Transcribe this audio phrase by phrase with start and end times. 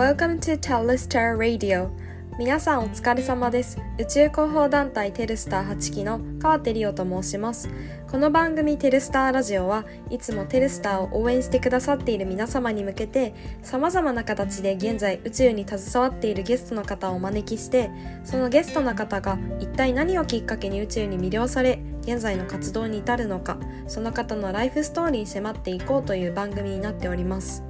[0.00, 1.90] Welcome to Telstar Radio.
[2.38, 3.76] 皆さんお疲れ様です。
[3.98, 7.68] 宇宙広報団体テルスター8期の川手理央と申します。
[8.10, 17.90] この番組テルスターラジオはいつもテルスターを応援してくださっている皆様に向けて様々な形で現在宇宙に携わっているゲストの方をお招きして
[18.24, 27.69] そのゲストの方が一体何をきっかけに宇宙に魅了され現在の活動に至るのかその方のライフストーリーに迫っていこうという番組になっております。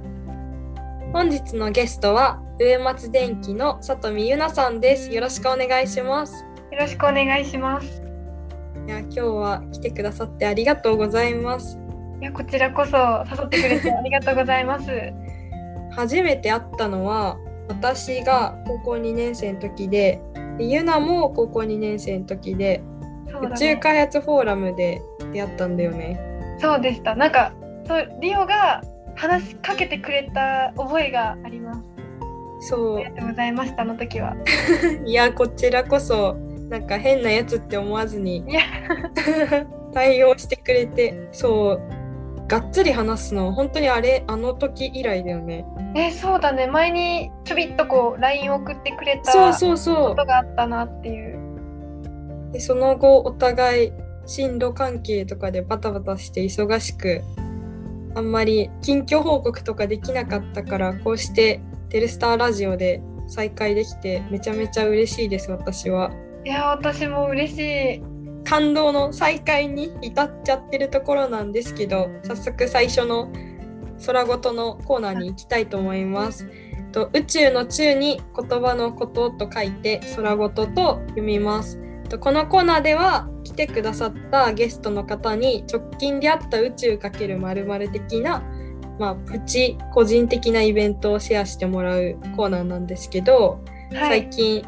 [1.13, 8.01] 本日のゲストは上松電機の里見ゆなさんですよろしくお願いしますよろしくお願いします。
[8.87, 11.77] いや今日は来てくださってありがとうございます
[12.21, 12.95] いやこちらこそ
[13.29, 14.89] 誘ってくれてありがとうございます。
[15.91, 17.37] 初めて会ったのは
[17.67, 20.21] 私が高校2年生の時で
[20.57, 22.81] でゆなも高校2年生の時で
[23.29, 23.75] そうだ宇宙ね。
[23.77, 25.01] 開発フォーラムで
[25.33, 26.17] 出会ったんだよね
[26.59, 27.15] そうでした。
[27.15, 27.51] なんか
[27.85, 28.81] そうリオが
[29.15, 31.81] 話しかけてくれた覚えがあります。
[32.61, 34.35] そありがとうございましたあの時は。
[35.03, 36.35] う いやこちらこそ
[36.69, 38.45] なんか変なやつって思わずに。
[39.93, 41.27] 対応してくれて。
[41.31, 42.47] そう。
[42.47, 43.51] がっつり話すの。
[43.53, 45.65] 本当にあれあの時以来だよね。
[45.95, 46.67] えそうだね。
[46.67, 49.77] 前にちょびっとこう LINE 送ってくれたそうこそう。
[49.77, 51.37] そとがあったなっていう。
[52.49, 52.51] う。
[52.53, 53.93] でその後お互い
[54.25, 57.21] 進路関係とかでバタバタして忙しく
[58.15, 66.11] あんまり近況報告とかできなかったからこうしてテレスターラジオで再会できてめちゃめちゃ嬉しいです私は
[66.43, 68.03] いや私も嬉しい。
[68.43, 73.31] 感動の再会に至っちゃってるところなんですけど早速最初の
[74.05, 76.49] 空ごとのコーナーに行きたいと思います。
[76.91, 81.79] と宇宙の宙に言葉のことと書いて空ごとと読みます。
[82.11, 88.43] とこのコーナーでは来てくださったゲストの方に直近であった宇宙×〇〇的な
[88.99, 93.63] まあプチ個人的なイベントをシェアしてもらうコーナーなんですけど、
[93.93, 94.21] はい。
[94.21, 94.65] 最近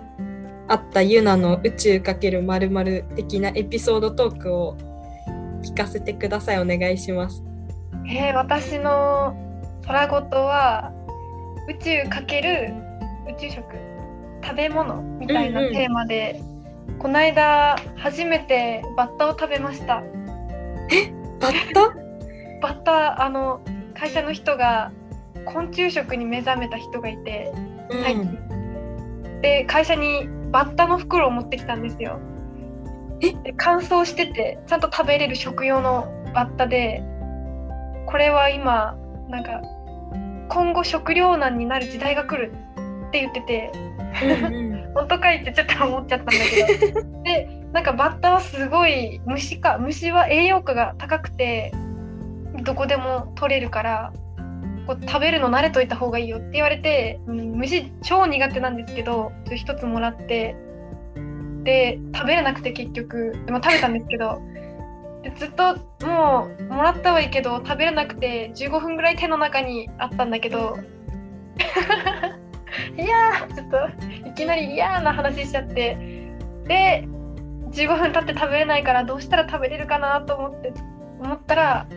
[0.70, 4.78] あったユナの宇宙×〇〇的なエピソードトークを
[5.62, 6.62] 聞かせてください。
[6.62, 7.44] お願いします。
[8.08, 9.36] えー私の
[9.86, 10.94] 空ごとは
[11.70, 12.74] 宇宙かける
[13.28, 13.64] 宇宙食？
[14.42, 15.02] 食べ物？
[15.20, 15.74] みたいなうんうん。
[15.74, 16.42] テーマで、
[17.00, 20.02] この間初めてバッタを食べました。
[21.40, 21.94] バッタ？
[22.62, 23.60] バッタあの
[23.94, 24.92] 会社の人が
[25.46, 27.52] 昆虫食に目覚めた人がいて
[27.90, 28.38] 最近、
[29.42, 32.20] で会社にバッタの袋を持ってきたんですよ。
[33.20, 33.34] え？
[33.34, 37.04] で乾燥しててちゃんと食べれる食用のバッタで
[38.06, 38.96] これは今
[39.28, 39.62] なんか
[40.50, 42.54] 今後食糧難になる時代が来る
[43.08, 43.72] って言ってて。
[44.24, 47.02] うんうん本当かいってちょっと思っちゃったんだけど。
[47.24, 51.74] でなんかバッタはすごい虫か虫は栄養価が高くて
[52.64, 54.14] どこでも取れるから
[54.86, 60.56] こう食べるの慣れといた方がいいよって言われて、うん、虫超苦手なんですけどちょっと一つもらって
[61.64, 64.40] で食べれなくて結局でも食べたんですけど
[65.24, 70.78] でずっともうもらったはいいけど食べれなくて15分ぐらい手の中にあったんだけど
[72.98, 75.98] いやーちょっといきなり嫌な話しちゃって。
[76.66, 77.08] で
[77.72, 80.74] 15分経って食べれないからどうしたら食べれるかなと思って
[81.20, 81.88] 思ったら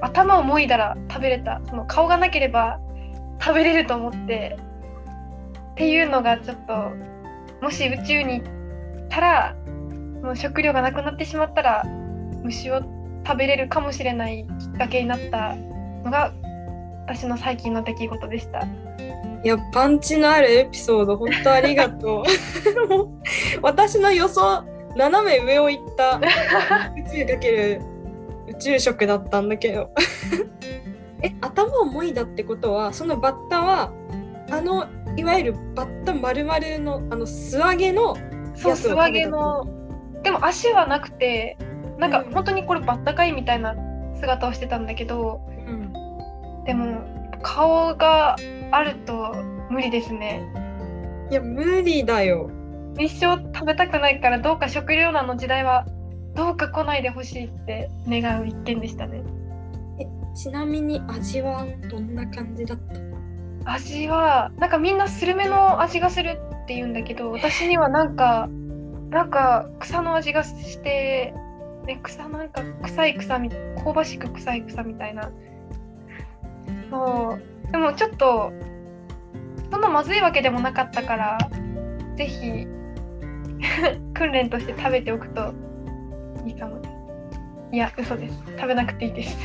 [0.00, 1.60] 頭をもいだら食べれた。
[1.66, 2.80] その顔がなければ
[3.40, 4.58] 食べれると思って。
[5.72, 6.90] っていうのがちょっと
[7.60, 9.54] もし宇宙に行ったら
[10.22, 11.84] もう食料がなくなってしまったら
[12.42, 12.80] 虫を
[13.26, 15.54] 食べれるかもしれないきっかけになった
[16.04, 16.32] のが
[17.06, 18.66] 私の最近の出来事でした。
[19.44, 22.24] いやパンチのあるエピソード本当ありがとう。
[23.62, 24.64] 私の予想
[24.96, 26.20] 斜め上を行った宇
[27.10, 27.80] 宙×
[28.48, 29.90] 宇宙食だったんだけど。
[31.22, 33.90] え頭をもいだってことはそのバッタは
[34.50, 34.86] あの
[35.16, 38.16] いわゆるバッタ丸々のあの素揚げの
[38.54, 39.66] そう素揚げの
[40.22, 41.56] でも足はなくて
[41.98, 43.74] なんかうん本当にこれバッタかいみたいな
[44.14, 45.92] 姿をしてたんだけどうん
[46.64, 48.36] でも顔が
[48.70, 49.34] あると
[49.70, 50.42] 無理ですね。
[51.30, 52.50] いや無理だよ。
[52.98, 55.86] 一生食べたくないからどうか食糧難の時代は
[56.34, 59.22] どうか来ないでほしいって願う一件でしたね。
[60.34, 62.78] ちなみに味はどんな感じだっ
[63.64, 63.72] た？
[63.72, 68.48] 味はなんかみんなスルメの味がするって言うんだけど私にはなんか
[69.10, 71.34] なんか草の味がして、
[71.86, 75.30] ね、草なんか臭い草み香ばしく臭い草みたいな
[76.90, 77.38] そ
[77.68, 77.72] う。
[77.72, 78.52] でもちょっと
[79.70, 81.38] そんなまずいわけでもなかったから
[82.16, 82.66] ぜひ
[84.14, 85.52] 訓練として食べておくと
[86.46, 86.80] いいかも
[87.72, 88.34] いや嘘です。
[88.56, 89.36] 食べなくていいです。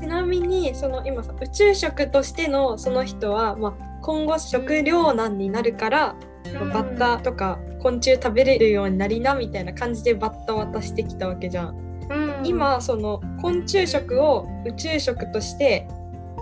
[0.00, 6.16] ちなみにその今さ宇宙食としてのその人は、まあ、今後食糧難になるから、
[6.72, 11.76] バッタとか昆虫食べれるようになりなみたいな感じでバッタ渡してきたわけじゃん。
[12.08, 15.88] うん、今その昆虫食を宇宙食として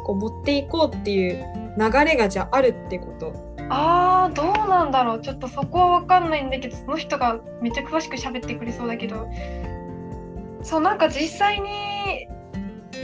[0.04, 1.44] こう持っていこうっていう
[1.78, 3.32] 流れがじゃああるってこと？
[3.70, 5.20] あーどうなんだろう。
[5.20, 9.26] ちょっとそこは分かんないんだけどその人がめっちゃ詳しく喋ってくれそうだけど。
[10.62, 12.28] そうなんか実際に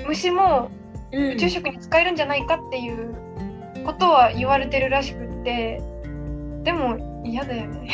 [0.07, 0.71] 虫も
[1.13, 3.15] 宇宙食に使えるんじゃないかっていう
[3.85, 5.83] ことは言われてるらしくって。
[6.63, 7.91] でも嫌だよね。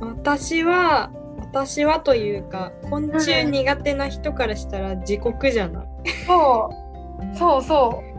[0.00, 5.84] 私は私はというか昆虫苦手な人からしたら地獄じゃない？
[6.26, 7.36] そう。
[7.36, 8.13] そうそう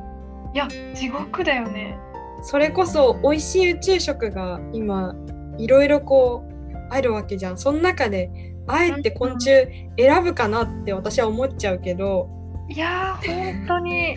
[0.56, 2.00] いや地獄だよね。
[2.42, 5.14] それこそ美味しい宇宙食が今
[5.58, 7.58] いろいろこうあるわけじゃん。
[7.58, 8.32] その中で
[8.66, 9.68] あえて昆虫
[10.00, 12.30] 選ぶかなって私は思っちゃうけど。
[12.70, 14.14] いやー本当に。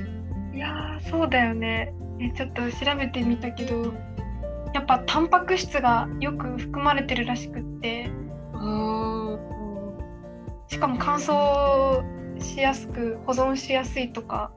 [0.54, 1.92] いやーそうだよね。
[2.20, 3.92] えちょっと調べてみたけど
[4.74, 8.08] やっぱタンパク質がよく含まれてるらしくって。
[8.54, 9.38] あ
[10.68, 12.00] しかも乾燥
[12.40, 14.52] しやすく保存しやすいとか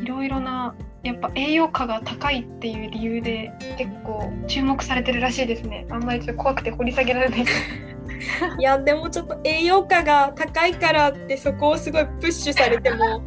[0.00, 5.86] いろいろなやっぱ栄養価が高いっていう理由で結構注目されてるらしいですね。
[5.90, 7.44] あんまりちょっと怖くて掘り下げられない。
[8.58, 13.22] いやでもちょっと栄養価が高いからってそこをすごいプッシュされても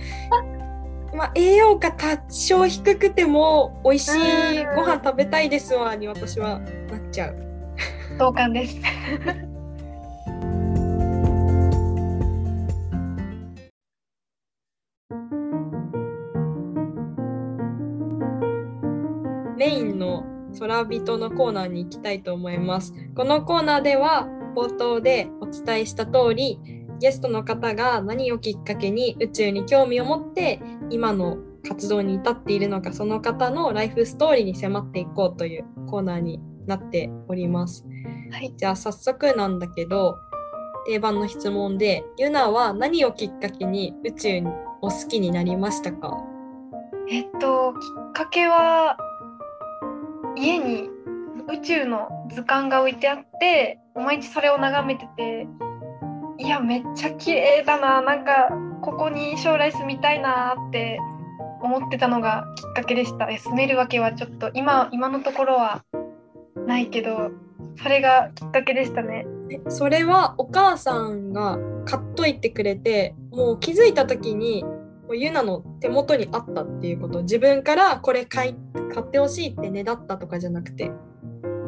[1.16, 7.36] まあ栄養価多少低くても美味しいご飯食べたいですわに私はなっちゃう。
[8.20, 8.78] 同感です
[19.64, 20.26] メインの
[20.60, 22.94] 空人のコーナーに行きたいと思います。
[23.16, 24.28] このコーナーでは
[24.58, 26.60] 冒頭でお伝えした通り
[27.00, 37.86] ゲストの方が何をきっかけに宇宙に興味を持って今の活動に至っているのかその方のライフストーリーに迫っていこうというコーナーになっております。
[38.34, 40.18] はいじゃあ早速なんだけど
[40.88, 44.44] 定番の質問でユナは何をきっかけに宇宙
[44.82, 46.18] を好きになりましたか？
[47.10, 47.78] えっとき
[48.10, 48.98] っかけは
[50.36, 50.90] 家に
[51.50, 55.48] 宇宙の図鑑が置いてあって毎日それを眺めてて
[56.38, 58.50] いやめっちゃ綺麗だななんか
[58.82, 61.00] ここに将来住みたいなって
[61.62, 63.28] 思ってたのがきっかけでした。
[63.28, 65.84] 住めるわけはちょっと今今のところは
[66.68, 67.32] ないけど
[67.82, 69.26] それがきっかけでしたね。
[69.70, 74.66] それはお母さんが買っといてくれてもう気づいた時に
[75.16, 77.22] ユナの手元にあったっていうこと。
[77.24, 78.56] 自分からこれ買い
[78.94, 80.92] 買ってほしいってねだったとかじゃなくて。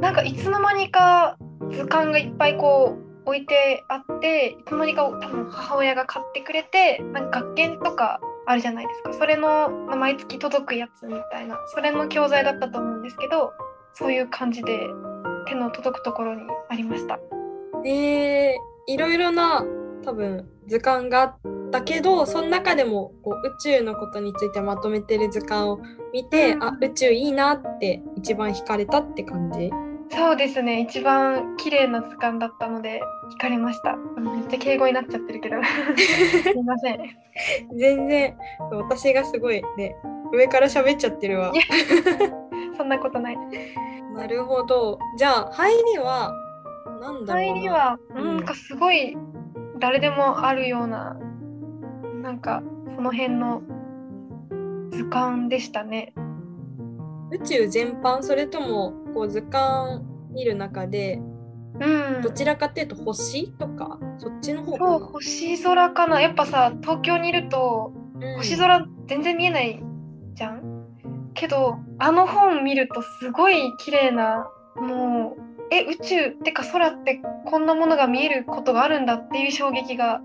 [0.01, 1.37] なんかいつの間にか
[1.71, 9.13] 図鑑がいっぱいこう置いてあっていつの間にか多分母親が買ってくれてなんか学研とかあるじゃないですか。
[9.13, 11.59] それの、まあ毎月届くやつみたいな。
[11.73, 13.53] それの教材だったと思うんですけど
[13.93, 14.87] そういう感じで
[15.47, 17.19] 手の届くところにありました。
[17.83, 18.57] で
[18.87, 19.63] いろいろな
[20.05, 21.37] 多分図鑑があっ
[21.71, 25.79] たけどその中でもこう宇宙のことについてまとめてる図鑑を
[26.13, 26.63] 見て、うん。
[26.63, 29.71] あ宇宙いいなって一番惹かれたって感じ？
[30.11, 30.81] そうですね。
[30.81, 33.01] 一番綺麗な図鑑だったので
[33.37, 33.95] 惹かれました。
[33.95, 35.55] めっちゃ敬語になっちゃってるけど。
[35.97, 36.99] すいません。
[37.75, 38.37] 全然。
[38.71, 39.95] 私がすごいね
[40.31, 41.51] 上から喋っちゃってるわ。
[42.77, 43.37] そんなことない。
[44.13, 44.99] なるほど。
[45.17, 46.31] じゃあ入りは
[47.01, 47.53] なんだろうな。
[47.53, 49.17] 入りはうんなんかすごい
[49.79, 51.17] 誰でもあるような
[52.21, 52.63] なんか
[52.95, 53.61] その辺の
[54.91, 56.13] 図鑑でしたね。
[57.31, 61.19] 宇宙全般それともこう図鑑見る中で
[61.79, 69.83] うんどちらかっていうと星とかそっちの方かそうな、星空かなやっぱさ東京にいるとうん星空全然見えない
[70.35, 70.85] じゃん？
[71.33, 75.41] けどあの本見るとすごい綺麗なもう
[75.71, 80.21] え宇宙ってか空ってこんなものが見えることがあるんだっていう衝撃が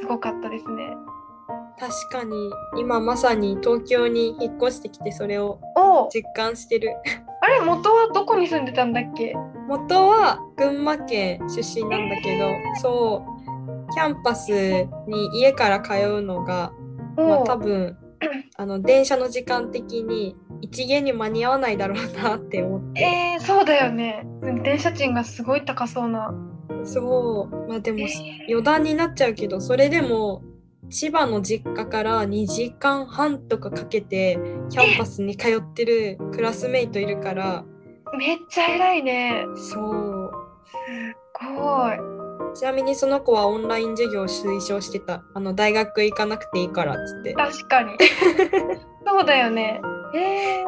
[0.00, 0.96] すごかったですね。
[1.78, 6.90] 確かに今まさに東京に引っ越してきてそれをお実感してる。
[7.40, 9.34] あれ元はどこに住んでたんだっけ？
[9.68, 14.50] 元は群馬県出身なんだけど、そうキャンパス
[15.08, 16.72] に家から通うのが
[17.16, 17.96] まあ多分
[18.56, 24.26] あの電車の時間的に一限に間に合わないだろうなって思ってえー、そうだよね。
[24.62, 26.34] 電車賃がすごい高そうな。
[26.84, 28.06] そうまあでもえ
[28.48, 30.42] 余談になっちゃうけどそれでも
[30.90, 34.38] 千葉の実家から2時間半とかかけて
[34.70, 39.44] キャンパスに通ってるクラスメイトいるからーめっちゃ偉いね。
[39.54, 40.30] そう
[40.64, 42.54] すごい。
[42.54, 47.96] ちなみにその子はオンライン授業を推奨してたあの大学行かなくていいからっつって確かに。
[49.06, 49.80] そうだよね。
[50.14, 50.66] えー、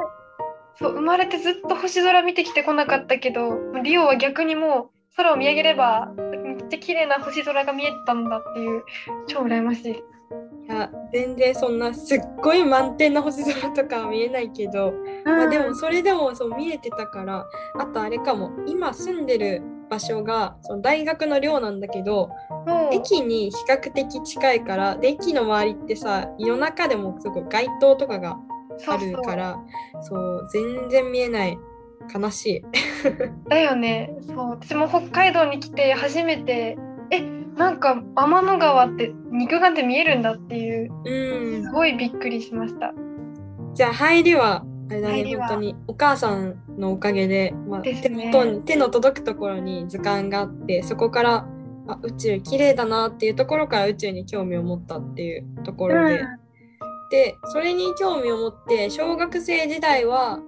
[0.79, 8.83] そう生まれてずっと星空見てきてこなかったけどリオは逆にもう空を見上げればめっちゃ綺麗な星空が見えたんだっていう。
[9.27, 9.93] 超羨ましい。
[9.93, 14.93] いや全然そんなすっごい満点な星空とかは見えないけど、
[15.25, 17.47] まあでもそれでもそう見えてたから
[17.79, 18.51] あとあれかも。
[18.67, 22.31] 今住んでる場所がその大学の寮なんだけど
[22.93, 28.37] 駅に比較的近いからで駅の周りってさ夜中でもすごい街灯とかが
[28.87, 29.59] あるから
[30.03, 31.59] そう全然見えない。
[32.15, 32.63] 悲しい。
[33.49, 34.17] だよね。
[34.21, 34.51] そう。
[34.51, 36.79] 私も北海道に来て初めて
[37.11, 37.21] え
[37.57, 42.93] なんか天の川って肉眼で見えるんだっていう、うん、すごいびっくりしました。
[43.75, 51.47] じゃあ入りはあれだね本当にお母さんのおかげで、まあ、ね、手元に手の届くところに図鑑があってそこから
[51.89, 56.27] あ宇宙綺麗だなっていうところから宇宙に興味を持ったっていうところで、うん、
[57.11, 60.41] でそれに興味を持って小学生時代は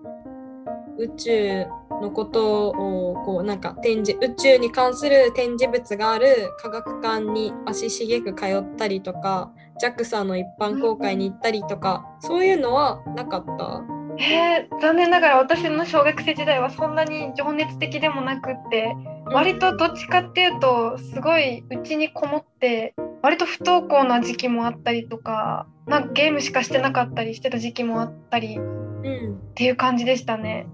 [0.98, 1.66] 宇宙
[2.02, 13.82] のことをこうなんか展示宇宙に関する展示物がある科学館に足しげく通ったりとか JAXA の一般公開に行ったりとか、そういうのはなかった？
[14.20, 18.96] えー、残念ながら私の小学生時代はそんなに情熱的でもなくって
[19.26, 30.66] 割とどっちかっていうとすごいうちにこもって割と不登校な時期もあったりとかなんかゲームしかしてなかったりしてた時期もあったり、うん、っていう感じでしたね。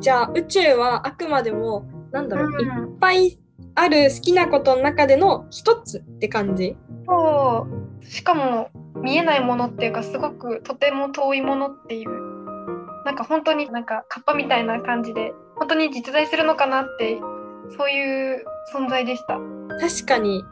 [0.00, 3.38] じゃあ宇宙はあくまでもなんだろう、うん、いっぱい
[3.74, 6.76] ある好きなことの中での一つって感じ？
[7.06, 7.66] そ
[8.02, 8.04] う。
[8.04, 12.30] しかも見えないものっていうかすごくとても遠いものっていう。
[13.02, 17.18] なんか本当になんかカッパみたいな感じで本当に実在するのかなって
[17.76, 18.44] そういう
[18.74, 19.38] 存在でした。
[19.80, 20.44] 確かに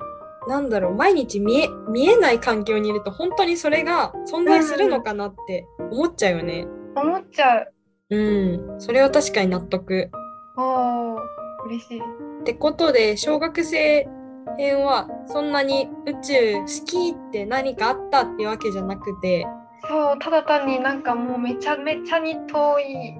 [0.48, 7.72] なんだろう毎日見え見えない環境にいると本当にそれが存在するのかなって思っちゃうよね、うん、思っちゃう。
[8.10, 8.80] うん。
[8.80, 10.10] それは確かに納得。
[10.56, 11.18] おー
[11.66, 12.00] 嬉しい。
[12.00, 12.02] っ
[12.44, 14.08] てことで小学生
[14.56, 19.46] 編はそんなに宇宙好きって何かあったっていうわけじゃなくて。
[19.86, 23.14] そうただ単になんかもうめちゃめちゃに遠い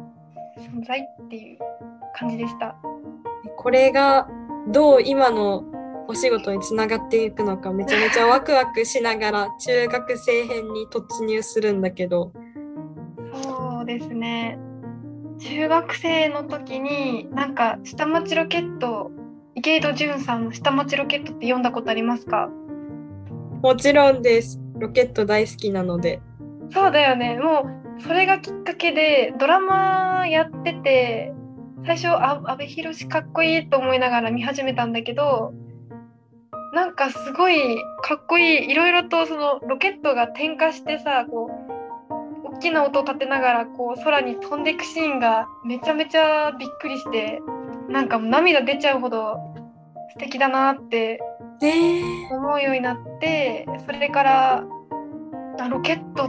[0.59, 1.59] 存在っていう
[2.19, 2.75] 感じでした。
[3.57, 4.27] これが
[4.69, 5.65] どう今の
[6.11, 12.33] お仕事につながっていくのかめちゃめちゃワクワクしながら中学生編に突入するんだけど。
[13.43, 14.59] そうですね。
[15.39, 19.11] 中学生の時になんか下町ロケット
[19.55, 22.49] 池井戸潤さんの下町ロケットって読んだことありますか？
[23.63, 24.59] もちろんです。
[24.79, 26.23] ロケット大好きなので。
[26.71, 27.39] そうだよね。
[27.39, 27.67] も
[27.99, 31.35] うそれがきっかけでドラマやってて
[31.85, 35.53] 最初あ阿部寛かっこいいと思いながら見始めたんだけど
[36.73, 38.71] なんかすごいかっこいい。
[38.71, 41.51] いろいろとそのロケットが点火してさこ
[42.45, 47.41] う大きな音を立てながらこう空に飛んでいくシーンがめちゃめちゃびっくりして
[47.89, 49.39] なんか涙出ちゃうほど
[50.13, 51.21] 素敵だなって
[52.31, 54.65] 思うようになってそれから
[55.59, 56.29] あロケット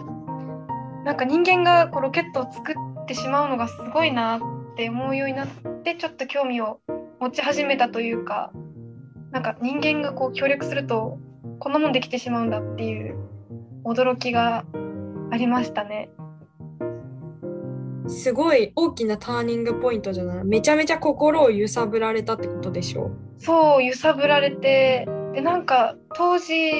[1.04, 4.42] なんか人間がこうロケットを作ってしまうのがすごいなっ
[4.76, 5.48] て思うようになっ
[5.84, 6.80] てちょっと興味を
[7.20, 8.52] 持ち始めたというか
[9.32, 11.20] なんか人間がこう協力すると
[11.60, 13.16] こんなもんできてしまうんだっていう
[13.86, 14.66] 驚きが
[15.32, 16.10] ありましたね。
[18.08, 20.44] すごい大きなターニングポイントじゃない？
[20.44, 26.72] めちゃめちゃ心を揺さぶられたってことでしょそう揺さぶられてでなんか当時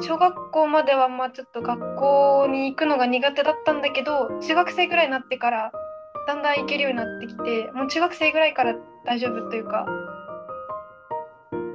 [0.00, 5.72] 小学校まではまあちょっと学校に行くのが苦手だったんだけど中学生ぐらいになってから
[6.26, 9.86] だんだん行けるようになってきてもう中学生ぐらいから大丈夫というか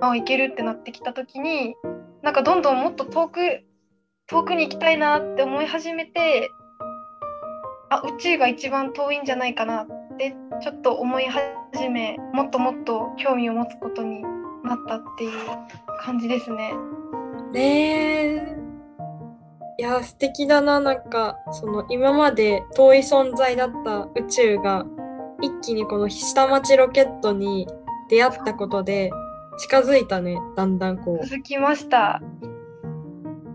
[0.10, 1.76] あ行けるってなってきた時に
[2.22, 3.40] なんかどんどんもっと遠く
[4.28, 6.50] 遠くに行きたいなって思い始めて
[7.90, 14.22] あ宇宙が一番遠いんじゃないかなってちょっと思い始めもっともっと興味を持つことに
[14.64, 15.32] なったっていう
[16.00, 16.74] 感じですね。
[17.52, 18.58] ねえ
[19.80, 24.86] いや素敵だななんかその今まで遠い存在だった宇宙が
[25.42, 27.68] 一気にこの下町ロケットに
[28.10, 29.12] 出会ったことで
[29.58, 31.28] 近づいたねだんだんこう。
[31.28, 32.22] 続きました。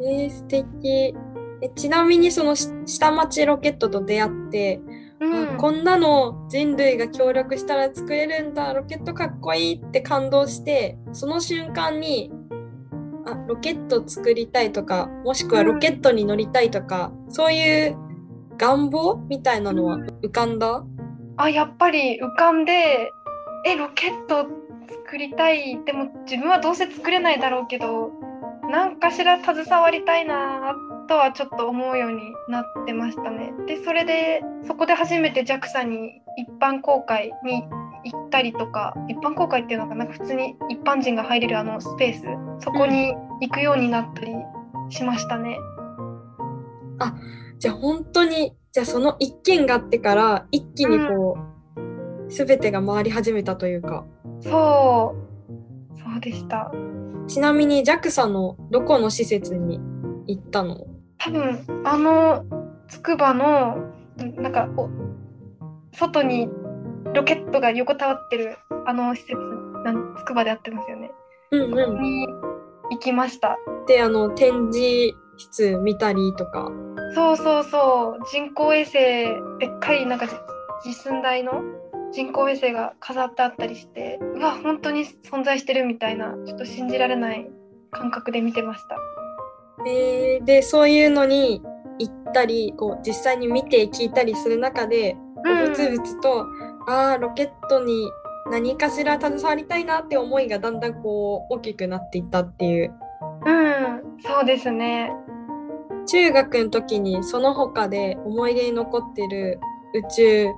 [0.00, 1.14] えー、素敵。
[1.60, 4.80] えちなみにその下町ロケットと出会って、
[5.20, 12.30] うん、こんなの人類が協力したら作れるんだロケットかっこいいって感動してその瞬間に
[13.26, 17.96] あロケット作りたいとかもしくはロケットに乗りたいとか、うん、そういう
[18.56, 20.86] 願望みたいなのは浮かんだ、うん、
[21.36, 23.12] あやっぱり浮かんで
[23.66, 24.46] えロケット
[25.08, 28.12] 作りたいでも自分はどうせ作れないだろうけど
[28.70, 30.74] 何かしら携わりたいな
[31.08, 33.54] とはちょっと思うようになってましたね。
[33.66, 37.62] でそれでそこで初めて JAXA に一般公開に
[38.04, 44.32] 行ったりとか一般公開っていうのかな普通に一般人が入れるあのスペースそこに行くようになったり
[44.90, 45.56] しましたね。
[46.98, 47.14] あ
[47.58, 51.57] じゃあ本当にじゃあその一件があってから一気にこう、うん、
[52.28, 54.04] 全てが回り始めたというか。
[54.40, 56.72] そうそうでした。
[57.26, 59.80] ちなみに JAXA のどこの施設に
[60.26, 60.86] 行ったの？
[61.18, 62.44] 多分あの
[62.88, 63.78] つくばの
[64.16, 64.68] なんか
[65.92, 66.48] 外に
[67.14, 68.56] ロケットが横たわってる
[68.86, 69.34] あの施設
[69.84, 71.10] なんつくばでやってますよね。
[71.50, 72.26] うんうん、に
[72.90, 73.58] 行きました。
[73.86, 76.70] であの展示室見たりとか。
[77.14, 78.94] そうそうそう人工衛星
[79.58, 80.26] でっかいなんか
[80.84, 81.62] 実寸大の
[82.12, 87.48] 人工衛星が飾ってあったりしてうわ本当に存在してるみたいなちょっと信じられない
[87.90, 88.96] 感覚で見てました。
[89.86, 91.62] えー、でそういうのに
[91.98, 96.46] 行ったりこう実際に見て聞いたりする中で、うん、ぶつぶつと
[96.88, 98.10] ああロケットに
[98.50, 102.94] 何かしら携わりたいなって思いがだんだんこう大きくなっていったっていう。
[103.46, 105.12] うんそうですね。
[106.06, 109.60] 中学の時にその他で思い出に残ってる
[109.94, 110.48] 宇宙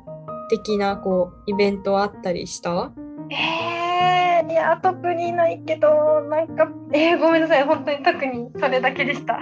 [0.50, 2.92] 的なこうイベントあったりした？
[3.30, 7.64] えー、いや特にないけどなんかえー、ごめんなさい。
[7.64, 9.38] 本当に特にそれだけでした。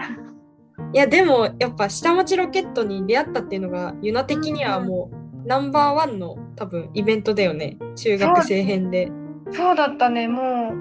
[0.92, 7.78] いやでもやっぱ下町ロケットに出会ったっていうのがユナ的にはもうナンバーワンの多分イベントだよね。
[7.96, 9.10] 中学生編で。
[9.50, 10.28] そうだったね。
[10.28, 10.72] も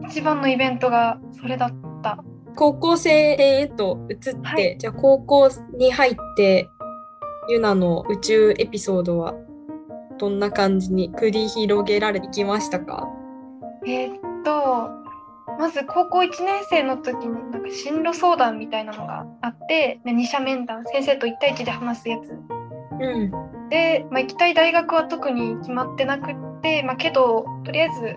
[0.00, 1.70] う一番のイベントがそれだっ
[2.02, 2.22] た。
[2.56, 6.68] 高校生編へと移って、はい、じゃあ高校に入って
[7.48, 9.34] ユナの宇宙エピソードは
[10.18, 13.08] どんな感じに繰り広げられてきましたか？
[13.86, 14.90] えー、っと
[15.58, 22.30] まず高校1年生の時になんか進路相談みたいなのがあって二者面談先生と1対1で話すやつ。
[23.00, 23.30] うん、
[23.70, 28.14] で、まあ、行きたい大学は特に決まってなくって、まあ、けどとりあえず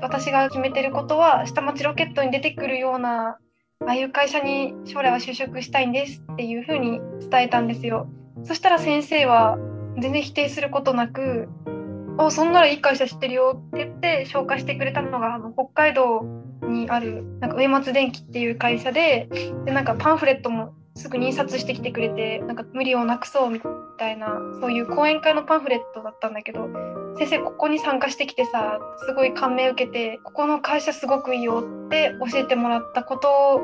[0.00, 3.38] 私が決めてることは下町ロケットに出てくるような
[3.80, 8.08] ああいう会社に将来は就職したいんですっていうふうに伝えたんですよ。
[8.44, 9.58] そしたら先生は
[10.00, 11.48] 全然否定することなく
[12.18, 16.24] 「あそんならいい会社知ってるよ」って言って紹介してくれたのがあの北海道
[16.62, 19.28] にあるなんか上松電機っていう会社で
[19.64, 23.60] でなんかパンフレットもすぐに印刷してきてくれてなんか無理をなくそうみ
[23.98, 26.68] たいなそういう講演会のパンフレットだったんだけど
[27.18, 33.62] 先生ここに参加してきてさすごい感銘受けてここの会社すごくいいよって教えてもらったこと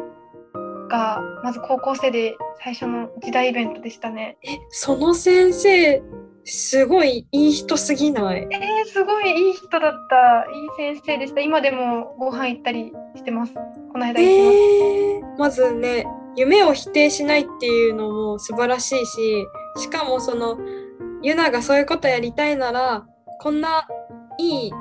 [0.88, 4.38] がまず高校生で最初の時代イベントでしたね。
[4.42, 6.03] えその先生
[6.44, 8.48] すごいいい人すぎない？
[8.51, 10.46] えー、すごいいい人だった。
[10.51, 11.40] いい先生でした。
[11.42, 13.55] 今でもご飯行ったりしてます。
[13.55, 19.46] この間行きまえー、まずね夢を否定しないっていうのも素晴らしいし
[19.77, 20.59] しかもその
[21.22, 23.07] ユナがそういうことやりたいなら
[23.40, 23.87] こんな
[24.38, 24.72] いい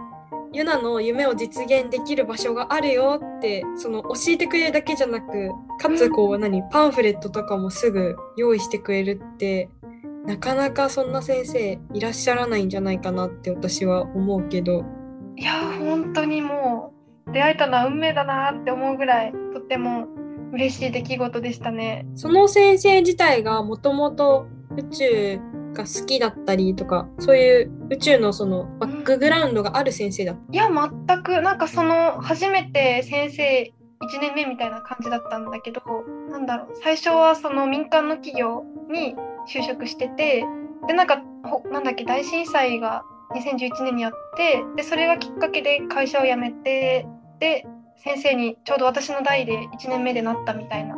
[0.53, 9.69] ユナの夢を実現できる場所があるよってその教えてくれるだけじゃなくかつこう何パンフレットとかもすぐ用意してくれるって
[10.25, 14.83] なかなかそんな先生いらっしゃらないんじゃないかなって私は思うけど。
[15.37, 16.93] いや本当にも
[17.27, 20.07] う出会えたのは運命だなって思うぐらいとっても
[20.51, 22.07] 嬉しい出来事でしたね。
[22.15, 25.39] その先生自体がもともと宇宙
[25.73, 33.73] が好きだったりとかそういう宇宙のそのバックグラウンドがある先生だ、いや全くなんかその初めて先生
[34.09, 35.81] 1年目みたいな感じだったんだけど
[36.29, 39.15] なんだろう最初はその民間の企業に
[39.47, 40.45] 就職してて
[40.87, 41.21] でなんか
[41.71, 43.03] なんだっけ大震災が
[43.35, 47.05] 2011年にあってでそれがきっかけで会社を辞めて
[47.39, 47.65] で
[47.97, 50.95] 先生にちょうど私の代で1年目でなったみたいな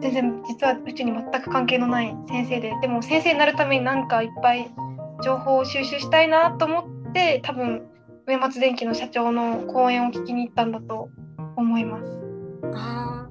[0.00, 4.70] 全然実は宇宙に全く関係のない先生ででも先生になるためになんかいっぱい
[5.22, 7.86] 情報を収集したいなと思って多分
[8.26, 11.10] 上松電機の社長の講演を聞きに行ったんだと
[11.56, 12.21] 思います。
[12.74, 13.28] あ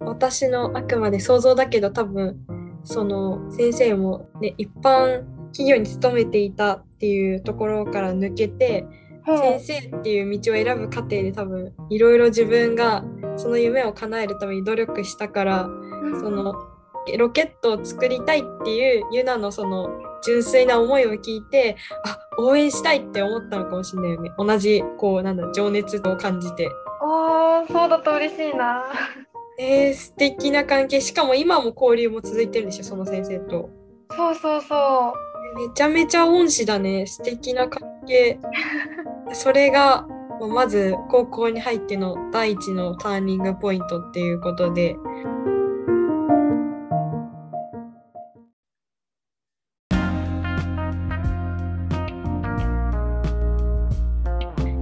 [0.00, 2.38] 私のあくまで想像だけど多分
[2.84, 8.86] その先生も、ね、一般企業に勤めていたっていうところから抜けて、
[9.26, 13.04] 先生っていう道を選ぶ過程で多分いろいろ自分が
[13.36, 15.68] その夢を叶えるために努力したから、
[16.20, 16.54] その
[17.18, 19.88] ロケットを作りたいっていうユナのその
[20.24, 24.30] 純粋な思いを聞いてあ応援したいって思ったのかもしれないよね。
[24.38, 28.84] 同じこうなんだ情熱を感じてああ、そうだと嬉しいな。
[29.58, 31.00] えー、素敵な関係。
[31.00, 33.70] しかも今も交流も続いてるんでしょ、その先生と。
[34.10, 35.14] そうそうそ
[35.56, 35.68] う。
[35.68, 37.06] めちゃめちゃ恩師だね。
[37.06, 38.38] 素敵な関係。
[39.32, 40.06] それが、
[40.40, 44.96] まず高校に入っての第一のターニングポイントっていうことで。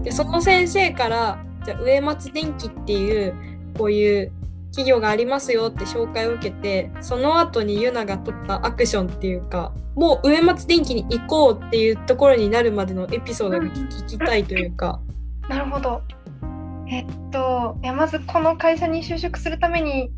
[0.03, 3.35] でその先生からじゃあ植松電機っていう
[3.77, 4.33] こういう
[4.70, 15.00] 企業がありますよって紹介を受けてその後にユナが取ったアクションっていうかもう植松電機に行こうっていうところになるまでのエピソードが聞きたいというか。
[15.48, 16.03] なるほど。
[16.88, 20.11] えっといやまずこの会社に就職するために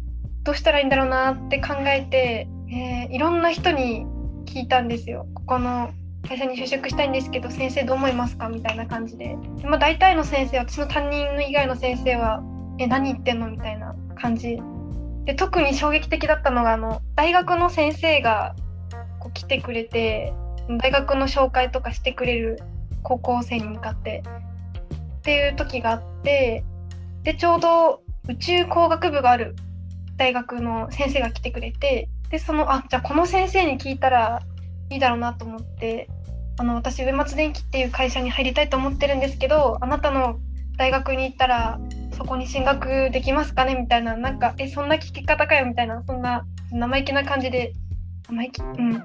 [0.42, 4.06] どうしたらいいんだろうなって考えて、えー、いろんな人に
[4.46, 5.26] 聞いたんですよ。
[5.34, 5.90] ここの
[6.28, 8.48] 会社に就職したいんですけど先生どう思いますか？
[8.48, 9.36] みたいな感じで。
[9.58, 12.42] で、まあ、大体の先生私の担任以外の先生は
[12.78, 14.60] 「え何言ってんの?」みたいな感じ。
[15.24, 18.54] で特に衝撃的だったのがあの大学の先生が
[19.18, 20.32] こう来てくれて
[20.80, 22.60] 大学の紹介とかしてくれる
[23.02, 24.22] 高校生に向かって。
[25.18, 26.62] っていう時があって
[27.24, 29.56] でちょうど宇宙工学部がある
[30.16, 34.40] 大学の先生が来てくれてでそのあじゃあこの先生に聞いたら
[34.88, 36.08] いいだろうなと思って
[36.58, 40.38] あの私上松電機っていう会社に入りたいと思ってるんですけどあなたの
[40.78, 41.78] 大学に行ったら
[42.16, 47.72] そこに進学できますかねみたいななんかえそんな聞き方かよみたいなそんな生意気な感じで
[48.28, 48.62] 生意気？
[48.62, 49.02] うん。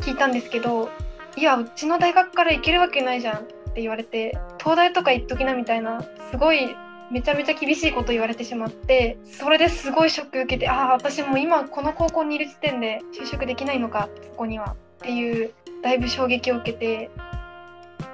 [0.00, 0.88] 聞いたんですけど
[1.36, 6.68] いやうちの大学から行けるわけないじゃんって言われて東大とか行っときなみたいなすごい
[7.10, 17.10] めちゃめちゃ厳しいこと言われてしまってそれですごいショック受けてああ私も今この高校にいる時点で就職できないのかそこにはっていうだいぶ衝撃を受けて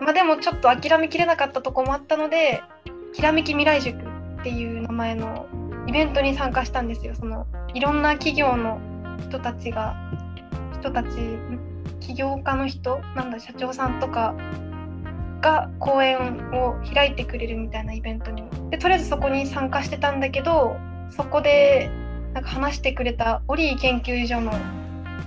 [0.00, 2.62] まあでもちょっと諦めきれなかったとこもあったので
[3.12, 3.98] ひらめき未来塾
[4.40, 5.46] っていう名前の
[5.87, 7.14] イベントに参加したんですよ。
[7.14, 8.81] そのいろんな企業の
[9.29, 9.94] 人たちが
[10.81, 11.09] 人たち
[12.00, 14.35] 起業家の人なんだ社長さんとか
[15.40, 16.18] が講演
[16.53, 20.77] を開いてくれるみたいなイベントにでとりあえずそこに参加してたんだけど
[21.11, 21.90] そこで
[22.33, 24.53] なんか話してくれたオリー研究所の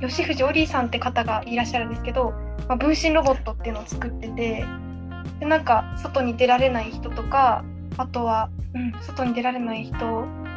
[0.01, 2.31] 吉藤オリーさんって方がいらっしゃるんですけど、
[2.67, 4.65] まあ、分身ロボットっていうのを作ってて
[5.39, 7.63] でなんか外に出られない人とか
[7.97, 9.95] あとは、うん、外に出られない人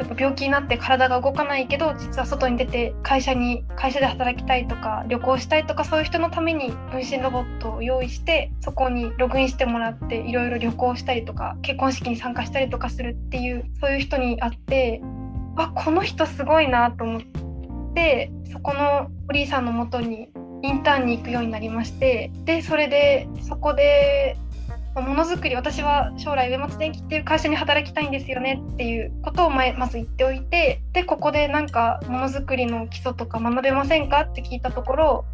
[0.01, 15.03] やっぱ病気になって体が動かないけど実は外に出て会社に会社で働きたいとか旅行したいとかそういう人のために分身ロボットを用意してそこにログインしてもらっていろいろ旅行したりとか結婚式に参加したりとかするっていうそういう人に会って
[15.57, 17.23] あこの人すごいなと思っ
[17.95, 20.29] てそこのおリーさんのもとに
[20.65, 24.37] インターンに行くようになりましてでそれでそこで
[24.97, 35.25] ものづくり私は将来上松電機っていう会社に働きたいんですよねっていうことを前まず言っておいてでここでなんかものづくりの基礎とか学べませんかって聞いたところ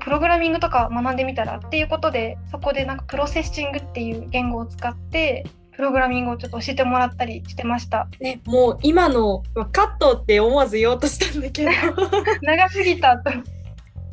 [0.00, 8.08] プログラミングとか学んでみたらっていうことでそこでなんかプロセッシングっていう言語を使ってプログラミングをちょっと教えてもらったりしてました。
[8.20, 11.70] ね、もう今のカットって思わず言おうとしたんだけど。
[12.42, 13.30] 長すぎたと。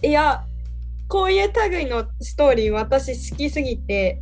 [0.02, 0.44] いや
[1.08, 4.22] こういう類のストーリー私好きすぎて。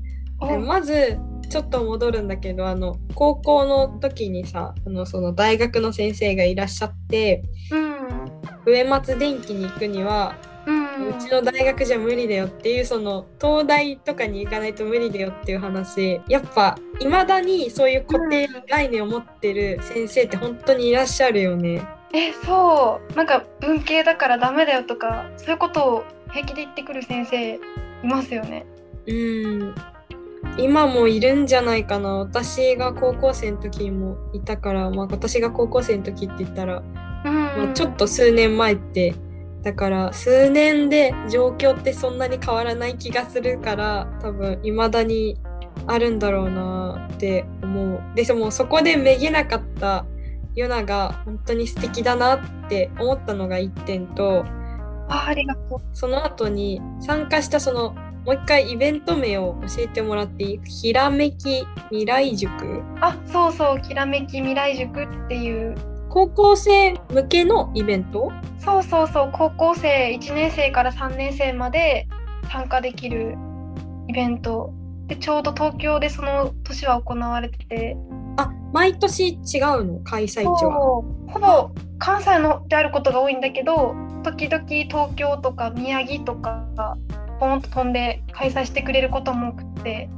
[0.66, 1.18] まず
[1.50, 10.36] ちょっと戻るんだけどあの高校の時にさあのその大学の先生がいらっしゃって、うん、上松電機に行くには、
[10.68, 16.22] うん、うちの大学じゃ無理だよっていうその東大とかに行かないと無理だよっていう話。
[16.28, 21.86] やっぱいまだにそういう固定概念を持ってる先生って本当にいらっしゃるよね。
[22.14, 23.14] えそう。
[23.16, 27.60] なんか文系だからダメだよとかそういうことを平気で言ってくる先生い
[28.04, 28.66] ますよね。
[29.08, 29.76] うん。
[30.58, 32.20] 今もいるんじゃないかな。
[32.20, 36.82] 私が高校生の時もいたから、まあ、私が高校生の時って言ったら、
[37.26, 39.14] まあ、ちょっと数年前って
[39.66, 45.38] だから数年で状況ってそんなに変わらない気がするから多分いまだに
[45.88, 48.02] あるんだろうなって思う。
[48.14, 50.06] でもそこでめげなかった
[50.54, 54.46] ヨナが本当に素敵だなって思ったのが1点と
[55.10, 55.80] あありがとう。
[55.94, 60.60] その後に参加したそのもう一回イベント名を教えてもらっていい？
[60.64, 62.84] ひらめき未来塾。
[63.02, 65.76] あそうそうひらめき未来塾っていう
[66.16, 68.32] 高校生向けのイベント？
[68.58, 72.08] そうそうそう高校生1年生から3年生まで
[72.50, 73.36] 参加できる
[74.08, 74.72] イベント。
[75.08, 77.98] でちょうど東京でその年は行われてて。
[78.38, 80.00] あ毎年違うの？
[80.06, 80.72] 開催地は？
[80.74, 86.66] ほぼ関西のであることが多いんだけど時々東京とか宮城とか
[87.42, 90.10] ポンと飛んで開催してくれることも多くて。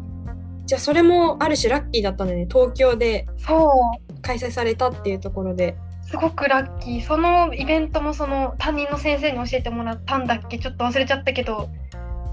[0.67, 2.45] じゃあそれもある種ラッキーだったんだね。
[2.47, 4.21] 東京でそう。
[4.21, 5.77] 開催されたっていうところで
[6.09, 7.05] すごくラッキー。
[7.05, 10.57] そのイベントもその担任の先生に教えてもらったんだっけ？
[10.57, 11.69] ちょっと忘れちゃったけど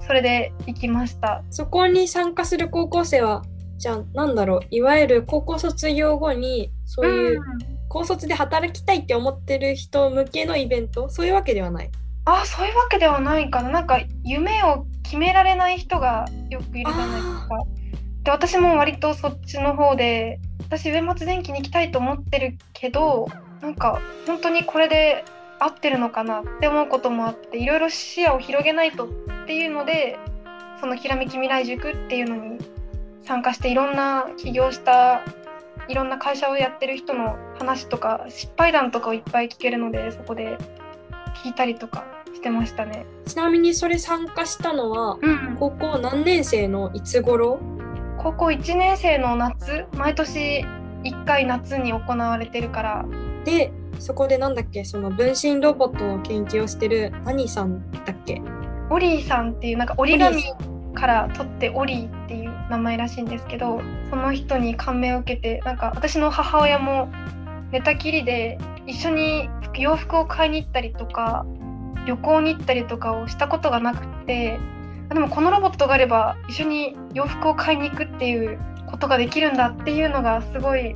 [0.07, 1.43] それで行きました。
[1.49, 3.43] そこに参加する高校生は
[3.77, 4.61] じゃあなんだろう？
[4.69, 7.41] いわゆる高校卒業後にそういう、
[7.89, 11.09] 高卒で働きたいって思ってる人向けのイベント？
[11.09, 11.91] そういうわけではない？
[12.23, 13.69] あそういうわけではないかな。
[13.69, 17.57] なんか夢を決められない人がよくいるじゃないですか。
[18.23, 23.27] で私も割とそっちの方で私上松電機に行きたいと思ってるけど
[23.65, 25.25] なんか本当にこれで
[25.57, 29.09] 合ってるのかなって思うこともあっていろいろ視野を広げないとっ
[29.47, 30.19] ていうので
[30.79, 32.59] そのひらめき未来塾っていうのに
[33.23, 35.25] 参加していろんな起業した
[35.87, 40.59] いろんな会社をやってる人の話とか失敗談とかをいっぱい聞けるのでそこで
[41.43, 43.07] 聞いたりとかしてましたね。
[43.25, 47.59] ちなみにそれ参加したのは、うん、高校何年生のいつ頃？
[48.19, 50.63] 高校1年生の夏毎年
[51.03, 53.05] 1回夏に行われてるから
[53.45, 58.41] でそこでなんだっけその分身ロボットの研究をしてる何さんだっけ？
[58.89, 60.43] オリーさんっていうなんか折り紙
[60.93, 67.09] から取ってオリーっていう名前らしいんですけどその人に感銘を受けてなんか私の母親も
[67.71, 71.45] 寝たきりで一緒に洋服を買いに行ったりとか
[72.05, 74.59] 旅行に行ったりとかをしたことがなくて
[75.09, 80.95] でもこのロボットがあれば一緒に洋服を買いに行くっていうことができるんだっていうのがすごい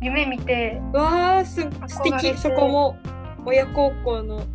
[0.00, 2.36] 夢見てわあす素敵。
[2.36, 2.96] そこも
[3.44, 4.46] 親孝行の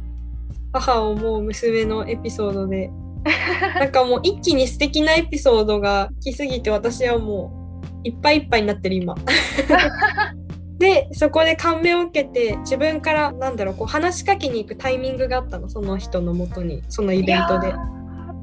[0.74, 2.90] 母を思う娘のエピソードで。
[3.80, 9.16] なんかもう一気に素敵なエピソードが来すぎて私はもういっぱいいっぱいになってる今。
[10.78, 15.70] でそこで感銘を受けて自分からなんだろうこう話しかけに行くタイミングがあったの。
[15.70, 17.74] その人のもとにそのイベントで。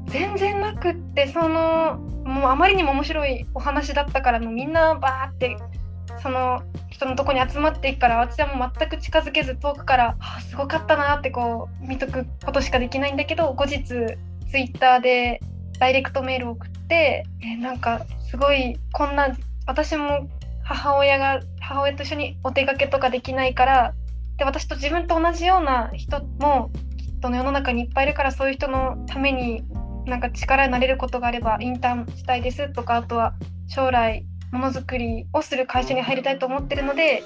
[0.07, 5.55] 全然なくってそのもうあまりにも面白いお話だったからもうみんなバーって
[6.21, 14.17] その人のとこに集まっていくから私はもう全く近づけず遠くから「あすごかったな」ってこう見とくことしかできないんだけど後日ツ
[14.57, 15.39] イッターで
[15.79, 20.29] ダイレクトメールを送ってえなんかすごいこんな私も
[20.63, 23.93] 母親が母親と一緒にお出かけとかできないから
[24.37, 29.63] で私と自分と同じような人もきっと世の中にいっぱいいるからそういう人のために
[30.05, 33.33] なんか力になれることがあればインターンしたいですとかあとは
[33.67, 37.23] 将来ものづくりをする会社に入りたいと思ってるので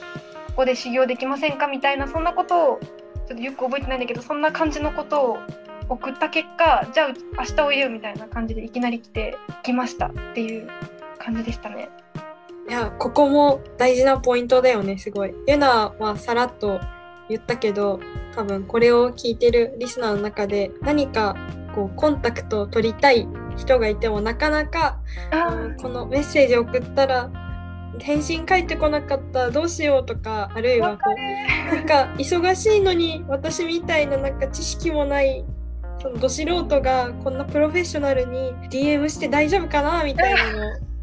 [0.48, 2.80] ここで修行できませんかみたいなそんなことを
[3.28, 5.38] ちょっとよく覚えてないんだけどそんな感じのことを
[5.90, 10.70] 送った結果じゃあ明日おいでよみたいな感じでいきなり来て来ましたっていう
[11.20, 11.90] 感じでしたね。
[12.70, 15.34] いやここも大事なポイントだよねすごい。
[15.48, 16.80] ユナはさらっと
[17.30, 18.00] 言ったけど
[18.36, 21.36] 多分これを聞いてるリスナーの中で何か
[21.76, 25.00] こうコンタクトを取りたい人がいてもなかなか
[25.82, 27.30] このメッセージを送ったら
[28.00, 31.04] 返信返ってこなかったどうしようとかあるいはこ
[31.72, 35.44] うなんか忙しいのに私みたいななんか知識もない
[36.00, 40.60] そのど素人がこんなプロフェッショナルに DM して大丈夫かなみたいなの。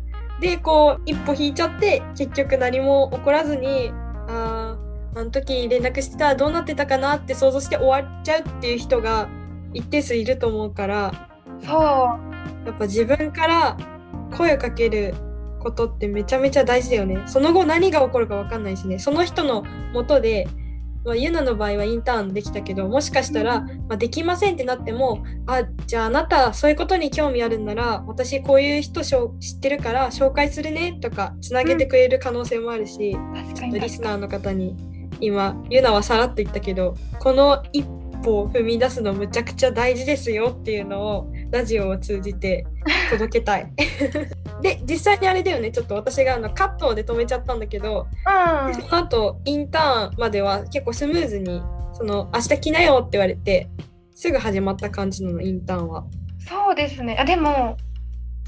[0.41, 3.93] でこう一歩引いちゃって結局何も起こらずに
[4.29, 9.29] あーあの時連絡してたらどうなってたかなって想像して終わっちゃうっていう人が
[9.73, 11.29] 一定数いると思うから。
[11.63, 12.34] そう
[12.65, 13.77] やっぱ自分から
[14.37, 15.15] 声をかける
[15.61, 17.23] ことってめちゃめちゃ大事だよね。
[17.27, 18.99] その後何が起こるか分かんないしね。
[18.99, 20.47] その人のもとで、
[21.05, 34.77] まあ、ユナの場合はインターンできたけど、もしかしたら、まあ、できませんってなっても、あ、じゃああなたそういうことに興味あるんなら、私こういう人しょ知ってるから紹介するねとか、つなげてくれる可能性もあるし、確かにリスナーの方に
[35.21, 37.87] 今、ユナはさらっと言ったけど、この一
[38.23, 42.67] 歩を踏み出すのむちゃくちゃ大事ですよっていうのをラジオを通じて
[43.11, 43.73] 届けたい。
[44.61, 48.09] で実際にあれだよねちょっと私があのカットで止めちゃったんだけど、
[48.67, 51.63] うんその後インターンまでは結構スムーズに
[51.93, 53.69] その明日来なよって言われて
[54.15, 56.05] すぐ始まった感じなのインターンは。
[56.41, 57.17] そうですね。
[57.19, 57.77] あでも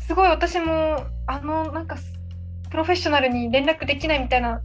[0.07, 2.13] すごい私もあのなんかす
[2.71, 4.61] プロフェッショナルに連絡できないみたいな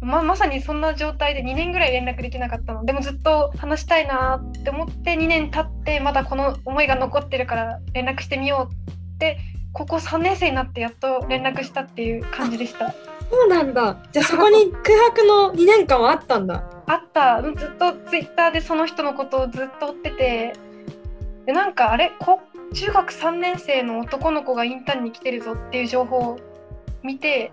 [0.00, 9.38] ままさにそんな状態で2年ぐらい連絡できなかったのでもずっと話したいなって思って2年経ってまだこの思いが残ってるから連絡してみようって
[9.72, 12.94] ここ3年生になってやっと連絡したっていう感じでした。
[13.28, 16.62] そうなんだじゃあそこに空白の2年間はあったんだ。
[16.86, 20.52] あったずっとツイッターでその人のことをずっと追ってて
[21.46, 22.40] でなんかあれこ
[22.72, 26.38] 中学3年生の男の子がインターンに来てるぞっていう情報を
[27.02, 27.50] 見て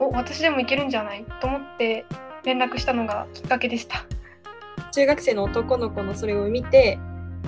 [0.00, 1.24] お私でもいけるんじゃない？
[1.40, 2.04] と思って
[2.44, 4.04] 連絡したのがきっかけでした。
[4.92, 6.98] 中学生の男の子のそれを見て、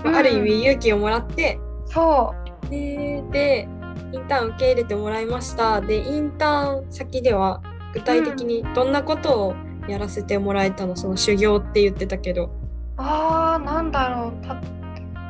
[0.03, 0.17] まあうん。
[0.17, 2.35] ある意味勇気をもらって、そ
[2.67, 2.71] う。
[2.71, 3.69] でで
[4.13, 5.81] インターン受け入れてもらいました。
[5.81, 7.63] でインターン先では
[7.95, 9.55] 具体的にどんなことを
[9.87, 10.97] やらせてもらえたの？
[10.97, 12.51] その修行って言ってたけど。
[12.97, 14.47] あーなんだろう。
[14.47, 14.61] た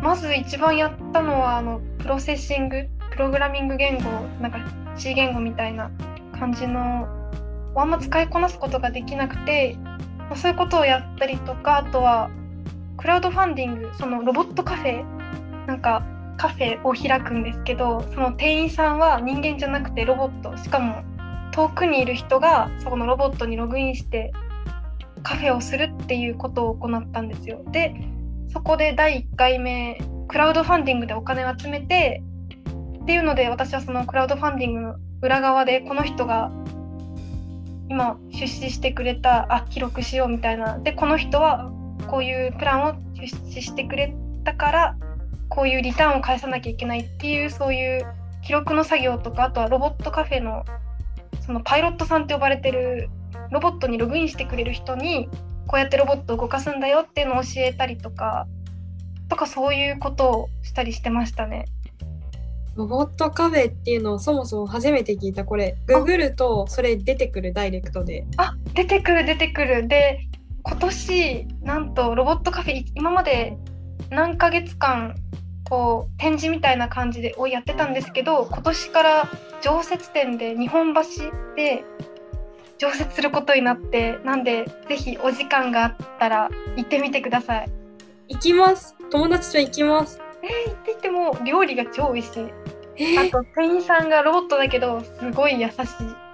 [0.03, 2.89] まず一番やったのはあのプロセッシング？
[3.11, 4.11] プログラミング言語？
[4.41, 4.59] なんか
[4.97, 5.91] C 言語みたいな
[6.39, 7.09] 感じの
[7.77, 9.77] あんま使いこなすことができなくて、
[10.31, 12.31] まそういうことをやったりとかあとは
[12.97, 15.05] クラウドファンディングそのロボットカフェ
[15.67, 16.05] なんか
[16.37, 21.03] カフェを開くんですけどその店員さんは人間じゃなくてロボットしかも
[21.53, 24.33] 遠くにいる人がそこのロボットにログインして
[25.23, 27.63] カフェをするっていうことを行ったんですよ。
[27.71, 27.95] で
[28.53, 32.23] そこで第1回目クラウドファンディングでお金を集めて
[33.03, 36.51] っていうので私はそのクラウドファンディングの裏側でこの人が
[37.89, 41.71] 今出資してくれたあ記録しようみたいなでこの人は
[42.07, 44.97] こういうプランを出資してくれたから
[45.49, 48.07] こういうリターンを返さなきゃいけないっていうそういう
[48.45, 50.65] 記録の作業とかあとはロボットカフェの
[51.45, 53.09] そのパイロットさんって呼ばれてる
[53.51, 55.29] ロボットにログインしてくれる人に
[55.67, 58.47] こうやってロボットを動かすんだよっていうのを教えたりとか
[59.29, 61.67] とかそういうことをしたりしてましたね。
[62.79, 65.45] ロボットカフェっていうのをそもそも初めて聞いた。
[65.45, 68.25] これググるとそれ出てくるダイレクトで。
[68.37, 69.89] あ出てくる出てくる。
[69.89, 70.29] で
[70.63, 73.59] 今年なんとロボットカフェ今まで
[74.11, 75.17] 何ヶ月間
[75.69, 79.29] こう展示みたいな感じでをやってたんですけど今年から
[79.61, 81.01] 常設展で日本橋
[81.57, 81.83] で
[82.79, 87.71] 常設することになってなんでぜひお時間があったら行ってみてください。
[88.29, 88.95] 行きます。
[89.11, 92.53] 友達と行きますえー、行って行っても料理が超美味しい、
[92.97, 95.77] えー、あと店員さんがロボットだけどすごい優しい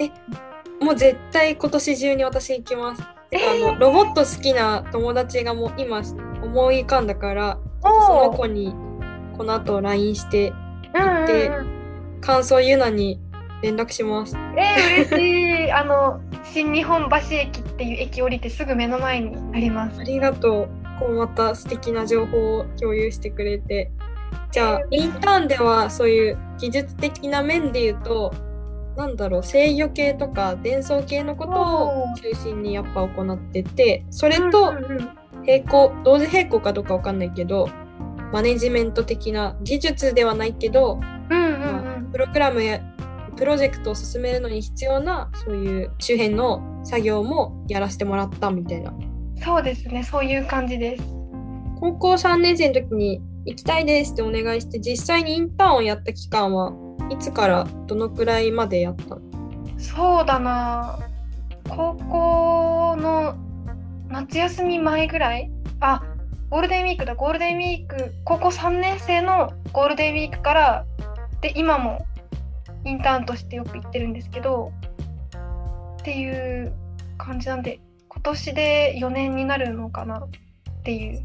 [0.01, 6.03] えもう絶対今年中に私行きますえー、あのロボット好きな友達がもう今
[6.43, 8.75] 思い浮かんだからその子に
[9.37, 10.53] この後 LINE して
[10.95, 11.51] 行って、
[12.21, 13.21] 感想言うのに
[13.63, 14.37] 連絡します。
[14.57, 15.73] えー、嬉しい。
[15.73, 20.01] あの新日本橋駅っていう駅降りてすぐ目の前にあります。
[20.01, 20.84] ありがとう。
[20.99, 23.91] こうまた素敵な情報を共有してくれて。
[24.51, 28.33] じゃあ、インターンではそういう技術的な面で言うと、
[28.97, 34.73] なんだろう制御系とか伝送系のことを中心にやっぱ行っててそれと
[35.45, 37.69] 並行同時並行かどうかわかんないけど
[38.33, 42.81] マネジメント的な技術ではないけど、うんうんうん、プログラムや
[43.37, 48.93] プロジェクトを進めるのに必要なそういう周辺の作業もやらせてもらったみたいな
[49.45, 51.03] そうですねそういう感じです。
[51.79, 56.73] 高校3年生の時に行きたいですってお願いして実際にインターンをやった期間は
[57.11, 59.21] いつからどのくらいまでやったの？
[59.77, 60.99] そうだな。
[61.69, 63.37] 高校の
[64.09, 65.51] 夏休み前ぐらい？
[65.81, 66.03] あ
[66.49, 67.15] ゴールデンウィークだ。
[67.15, 70.87] ゴールデンウィーク高校3年生のゴールデンウィークから
[71.43, 72.07] で今も
[72.85, 74.73] インターンとしてよく行ってるんですけど
[76.01, 76.73] っていう
[77.19, 77.94] 感じなんで今
[78.25, 81.21] 年で4年になるのかなっていう。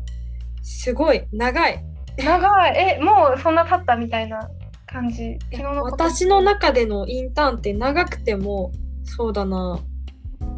[0.61, 1.23] すごい。
[1.31, 1.83] 長い。
[2.17, 2.97] 長い。
[2.99, 4.49] えもうそんな経ったみたいな
[4.85, 5.39] 感じ？
[5.53, 8.71] の私の中でのインターンって長くても
[9.03, 9.79] そうだな。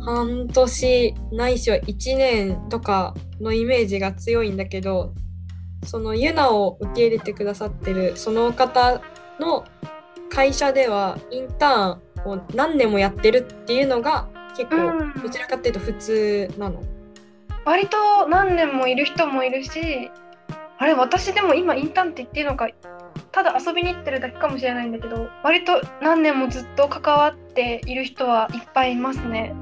[0.03, 5.13] 半年ないしは1年とかのイメージが強いんだけど
[5.85, 9.01] そのユナを受け入れてくださってるその方
[9.39, 9.63] の
[10.29, 14.27] 会社ではインターンを何年もやってるっていうのが
[14.65, 16.81] 結構どちらかっていうと普通なの、
[17.65, 20.11] 割と何年もいる人もいるし
[20.77, 22.67] あれ私でも今インターンって言っていいのか
[23.31, 29.55] ただ遊びに行ってるだけかもしれないんだけど割と何年もずっと関わっている人はいっぱいいますね。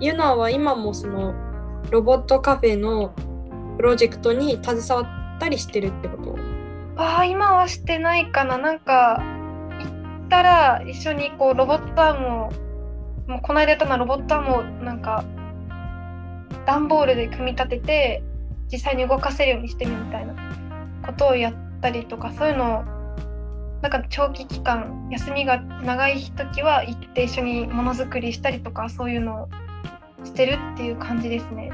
[0.00, 1.34] ユナは今もその
[1.90, 3.14] ロボットカフェの
[3.76, 6.36] プロジェクトに携わったりしてるってこと？
[6.96, 8.58] ああ今はしてないかな。
[8.58, 9.22] なんか
[9.78, 12.50] 行ったら一緒にこうロボットアームを
[13.26, 15.24] もうこの間やったのはロボットアームをなんか
[16.64, 18.22] 段ボールで組み立てて
[18.70, 20.34] 実際に動かせるようにしてるみたいな
[21.04, 22.96] ことをやったりとかそういうのを
[23.82, 29.48] なんか長期期間休みが長い時は行って一緒にものづくりしたりとかそういうのを
[30.24, 31.70] してるっていう感じですね。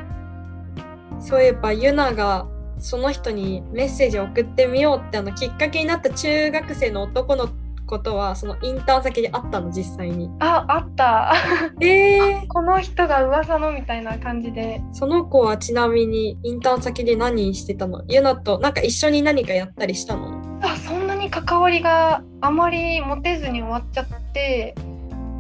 [1.21, 2.47] そういえばユナが
[2.79, 7.49] その人にメッセージを送ってみようってあのきっかけになった中学生の男の
[7.93, 10.31] 子とはそのインターン先で会ったの実際に。
[10.41, 11.35] ああった。
[11.81, 14.81] えー、この人が噂のみたいな感じで。
[14.93, 18.03] その子はちなみにインターン先で何してたの？
[18.09, 20.41] ユナとなんか一緒に何かやったりしたの？
[20.63, 24.75] あそんなに関わりがあまり持てずに終わっちゃって。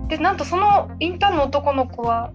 [0.08, 2.32] でなんとそのインターンの男の子は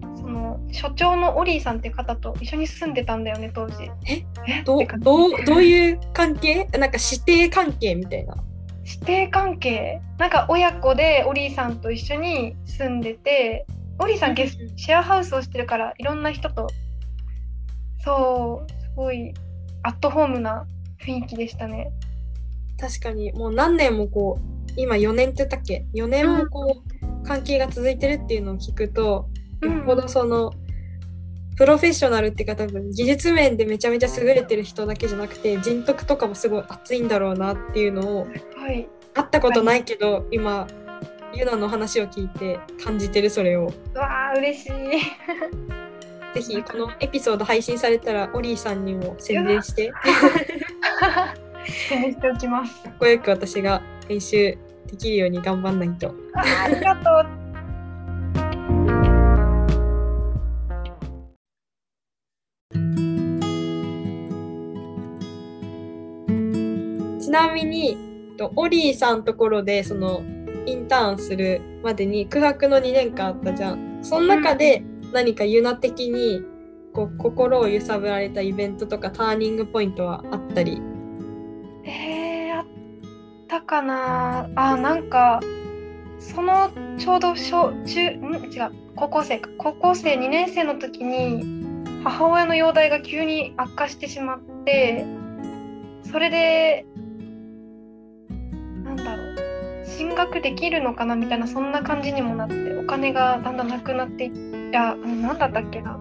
[0.71, 3.83] 所長のオリーさんって方と一緒に住んでたんだよね当時。
[4.07, 4.25] え？
[4.47, 4.63] え？
[4.65, 6.65] どどどういう関係？
[6.77, 8.35] なんか師弟関係みたいな
[8.87, 13.67] 師弟関係なんか親子でオリーさんと一緒に住んでて
[13.99, 16.67] オリーさんゲスシェアハウスをしてるからいろんな人と
[18.05, 19.33] そうすごい
[19.83, 20.65] アットホームな
[21.05, 21.91] 雰囲気でしたね。
[22.79, 29.27] 確かにもう何年もこう今4年って言ったっけ？4年もこう、関係が続いてるっていうのを聞くと
[29.61, 30.53] よっぽどその
[31.57, 38.87] プロフェッショナルっていうか多分技術面でめちゃめちゃ優れてる人だけじゃなくて人徳とかもすごい熱いんだろうなっていうのをはい。
[39.13, 40.67] 会ったことないけど、今
[41.33, 43.73] ユナの話を聞いて感じてるそれを。
[43.95, 44.71] うわー嬉しい。
[46.35, 49.91] ぜひこのエピソード配信されたらオリーさんにも宣伝して。
[49.91, 51.33] か
[51.89, 52.87] 宣伝しておきます。
[52.87, 56.13] っこよく私が編集できるように頑張んないと。
[56.35, 57.09] ありがと
[57.43, 57.46] う
[67.27, 67.97] ちなみに
[68.55, 70.23] オリーさんところでその
[70.65, 73.99] インターンするまでに空白の2年間あったじゃん。
[74.01, 76.41] その中で何かユナ的に
[76.93, 80.81] こう心を揺さぶられたイベントとかターニングポイントはあったり？
[81.83, 82.65] えー、あっ
[83.49, 85.41] たかなあなんか
[86.19, 88.35] そのちょうど小中ん？
[88.53, 91.43] 違う高校生か高校生2年生の時に
[92.05, 95.05] 母親の容体が急に悪化してしまって
[96.09, 96.85] それで
[99.97, 105.97] 進学できるのかなみたいなそんな感じにもなってお金がだんだんなくなっていっいや何だったっけな。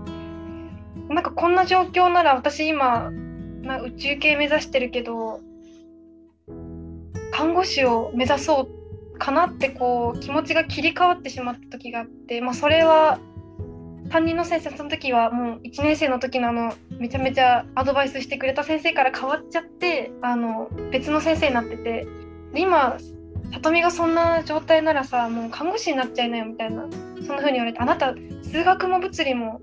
[1.08, 3.12] なんかこんな状況なら私今
[3.62, 5.40] ま、宇宙系目指してるけど
[7.32, 8.68] 看護師を目指そ
[9.14, 13.18] うかなってこう気持ちが切り替わってしまった時があって、まあ、それは
[14.10, 22.06] 担任の先生その時はもう1年生の時のあのめちゃめちゃアドバイスしてくれた先生から変わっちゃってあの別の先生になってて。
[22.52, 22.96] で今
[23.52, 29.60] 里美がそんな状態ならさもう看護師になっちゃいなよみたいなそんな風に言われてあなた数学も物理も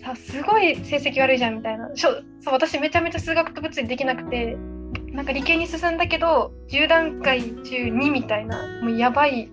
[0.00, 1.94] さすごい成績悪いじゃんみたいな。
[1.94, 2.10] しょ
[2.40, 4.56] そう私めちゃめちゃ数学と物理できなくて
[5.12, 9.50] なんか理系に進んだけど10段階中2みたいなもうやばい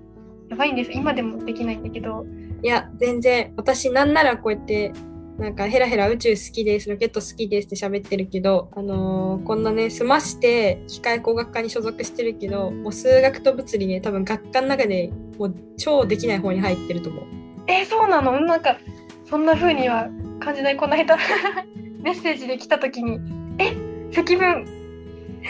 [0.49, 0.91] やばいんです。
[0.91, 2.25] 今でもできないんだけど。
[2.63, 4.93] いや全然私なんならこうやって
[5.41, 17.23] なんかヘラヘラ宇宙好きですロケット好きですって喋ってるけど、あのーこんなね済まして機械工学科に所属してるけどもう数学と物理ね多分学科の中でもう超できない方に入ってると思う。
[17.67, 18.39] えーそうなの？
[18.41, 18.77] なんか
[19.25, 20.77] そんな風には感じない？
[20.77, 21.17] この間
[22.03, 23.19] メッセージで来た時に
[23.57, 23.73] 「え
[24.11, 24.63] 積分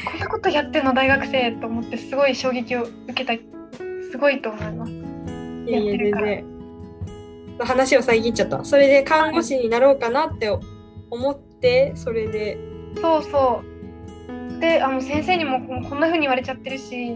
[0.10, 3.34] こんなことやってんの大学生」と思ってすごい衝撃を受けた
[4.10, 4.92] すごいと思います。
[5.68, 6.51] いやいや全然
[7.66, 8.64] 話を遮っちゃった。
[8.66, 10.50] それで看護師になろうかなって
[11.10, 12.58] 思ってそれで
[13.02, 14.60] そうそう。
[14.60, 15.60] で、あの先生にも
[15.90, 17.16] こんな風に言われちゃってるし、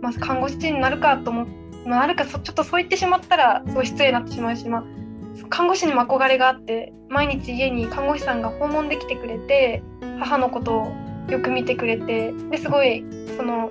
[0.00, 1.46] まあ、看護師になるかと思っ
[1.86, 4.84] まあ、なるかそちょっとそう言ってしまったらすごい失礼になってしまうし、まあ、
[5.48, 9.82] 看護師にも憧れがあって毎日家に看護師さんが訪問できてくれて
[10.18, 10.92] 母のことを
[11.28, 13.04] よく見てくれてですごい
[13.36, 13.70] その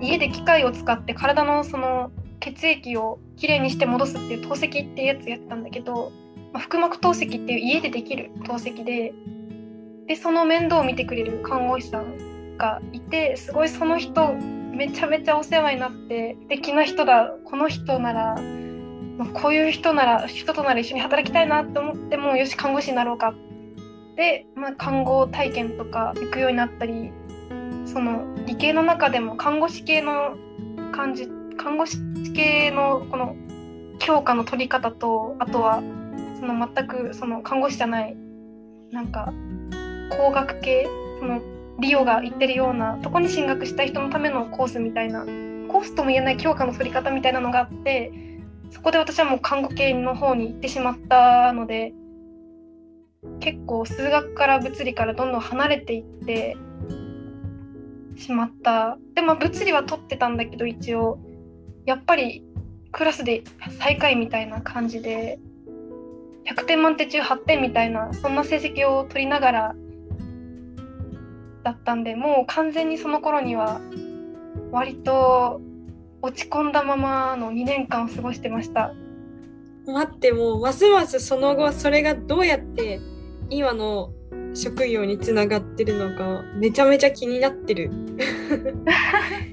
[0.00, 2.10] 家で機械を使って体のその
[2.42, 6.12] 血液をきれいにして戻すっていう透析っていうやつやったんだけど、
[6.52, 9.14] まあ、腹膜透析っていう家でできる透析で
[10.08, 18.36] でその面倒を見てくれる看護師さんがいてすごいその人めちゃめちゃお世話になって素敵な人だこの人なら、
[19.16, 23.34] まこういう人なら人となら一緒に働きたいなと思ってもよし看護師になろうか。
[24.16, 27.12] で、まあ、看護体験とか行くようになったり
[27.86, 30.36] その理系の中でも看護師系の
[30.92, 31.98] 感じって看護師
[32.34, 33.36] 系のこの
[33.98, 35.82] 教科の取り方とあとは
[36.40, 38.16] その全くその看護師じゃない
[38.90, 39.32] なんか
[40.16, 40.88] 工学系
[41.20, 41.40] その
[41.80, 45.24] リオが行ってるようなとこに進学した人のためのコースみたいな
[45.68, 48.12] コースとも言えない教科の取り方みたいなのがあって
[48.70, 51.92] そこで私はもう看護系の方に行ってしまったので
[53.40, 56.56] 結構数学から物理からどんどん離れていって
[58.16, 58.98] しまった。
[59.14, 61.18] でも物理は取ってたんだけど一応。
[61.84, 62.44] やっぱり
[62.92, 63.42] クラスで
[63.78, 65.38] 最下位みたいな感じで
[66.46, 69.74] 100点満点中8点みたいなそんな成績を取りながら
[71.62, 73.80] だったんでもう完全にその頃には
[74.70, 75.60] 割と
[76.20, 78.94] 落ち込んだままの2年間を過ごしてました。
[79.86, 83.00] 待ってもうますますその後それがどうやって
[83.50, 84.12] 今の
[84.54, 87.90] 職業につながってるのかめちゃめちゃ気になってる。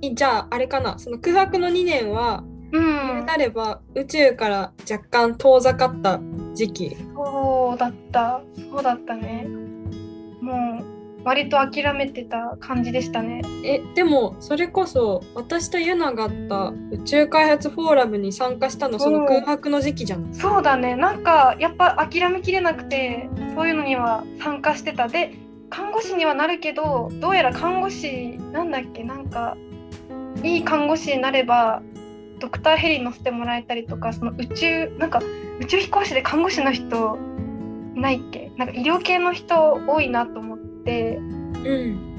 [0.00, 6.20] いじゃああれかなその空白の2年はうん、なれば宇宙から若干遠ざかった
[6.54, 6.96] 時期。
[7.14, 8.42] そうだった。
[8.70, 9.46] そうだったね。
[10.40, 13.42] もう割と諦めてた感じでしたね。
[13.64, 20.34] えでもそれこそ私とユナがあった宇宙開発フォーラムに参加したのその空白の時期じゃん。
[20.34, 20.96] そうだね。
[20.96, 25.06] なんかやっぱ諦めきれなくてそういうのには参加してた。
[25.08, 25.34] で
[25.70, 29.04] 看護師にはなるけどどうやら看護師なんだっけ？
[29.04, 29.56] なんか
[30.42, 31.82] いい看護師になれば
[32.38, 35.20] ドクターヘリに乗せてもらえたりとかその宇宙なんか
[35.60, 37.18] 宇宙飛行士で看護師の人
[37.96, 38.52] いないっけ？
[38.56, 42.12] なんか医療系の人多いなと思ってうん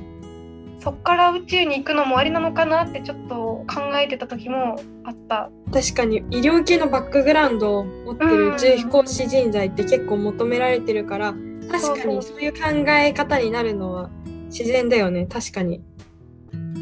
[0.80, 3.66] そっから宇宙に行くのもありなのかなってちょっと考
[3.96, 5.50] えてた時もあった。
[5.74, 11.34] 確かに医療系のバックグラウンドを持ってる宇宙飛行士人材って結構求められてるから
[11.70, 12.60] 確かにそういう考
[12.90, 14.10] え方になるのは
[14.46, 15.82] 自然だよね確かに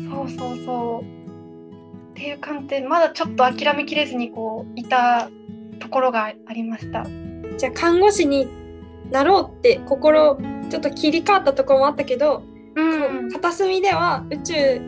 [0.09, 1.24] そうそうそう。
[2.15, 5.29] っていう観点まだちょっと諦めきれずにこういた
[5.79, 7.05] ところがありました。
[7.57, 8.47] じゃあ看護師に
[9.11, 10.37] なろうって心
[10.69, 12.41] ちょっと切り替わったところもあったけど、
[12.75, 14.81] うん片隅では宇宙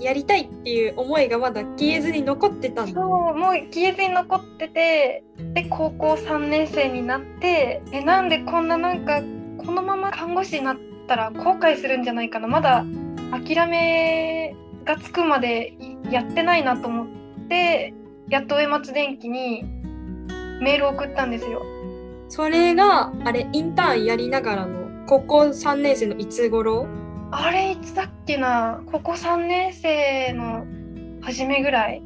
[0.00, 5.22] やりたいっていう思いがまだ消えずに残ってたそうね、もう消えずに残ってて
[5.54, 9.20] で高校3年生になってえなんでこんななんか
[9.64, 12.48] このまま看護師になったら後悔するんじゃないかな。
[12.48, 12.84] まだ
[13.30, 14.56] 諦め
[14.90, 15.74] がつくまで
[16.10, 17.06] やってないなと思っ
[17.48, 17.94] て
[18.28, 19.62] やっと上松電機に
[20.60, 21.62] メールを送ったんですよ。
[22.28, 26.88] それがあれインターンやりながらの高校3年生のいつ頃？
[27.30, 30.66] あれいつだっけな高校3年生の
[31.22, 32.02] 初めぐらい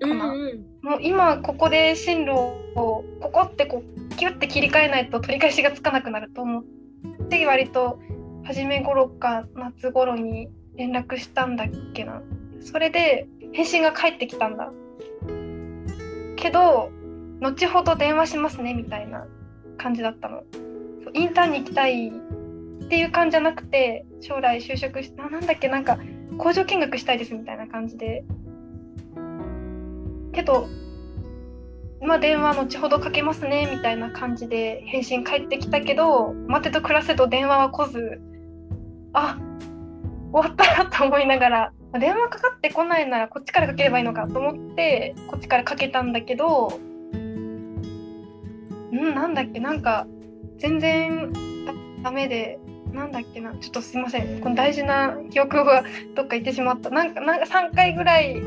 [0.00, 0.28] かな。
[0.30, 0.88] うんうん。
[0.88, 6.64] もう今ここで進路をここってこうキュッて切り替えないと取り返しがつかなくなると思っ
[7.28, 7.98] て割と
[8.44, 10.48] 初め頃か夏頃に
[10.78, 12.22] 連絡したんだっけな。
[12.60, 14.72] それで返信が返ってきたんだ。
[16.36, 16.90] けど
[17.40, 19.26] 後ほど電話しますねみたいな
[19.76, 20.44] 感じだったの。
[21.12, 25.98] インターンに行きたいっていう感じじゃなくて将来就職しななんだっけなんか
[26.38, 28.24] 工場見学したいですみたいな感じで。
[30.32, 30.68] けど
[32.00, 38.20] まあ電話後ほどかけますねみたいな感じで返信返ってきたけど待てと暮らせと電話は来ず
[39.12, 39.38] あ
[40.32, 46.78] 終わったなと思いながら電話かかってこないならこっちからかければいいのかと思ってこっちからかけたんだけど
[48.92, 50.06] うんなんだっけなんか
[50.58, 51.32] 全然
[52.02, 52.58] ダメで
[52.92, 54.40] なんだっけなちょっとすいません。
[54.40, 56.90] この大事な記憶がどっか行ってしまった。
[56.90, 58.42] なんかなんか3回ぐらい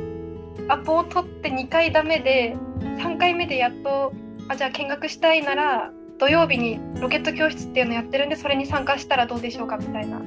[0.67, 4.13] アポを取って2回ダメで3回目でやっと
[4.47, 10.21] あじゃあ見学したいなら土曜日にロケット教室っていうのやってるんでそれに参加したらどうでしょうかみたいな。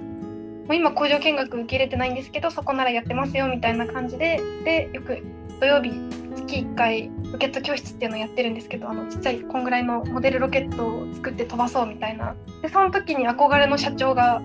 [0.67, 5.23] もう今工場見学受け入れてないんですけどそこならやってますよみたいな感じででよく
[5.61, 5.93] 土曜日
[6.35, 12.35] 月1回ロケット教室っていうのをやってるんですけどあのちっちゃいこんぐらいのモデルロケットを作って飛ばそうみたいな。
[12.63, 14.43] でその時に憧れの社長が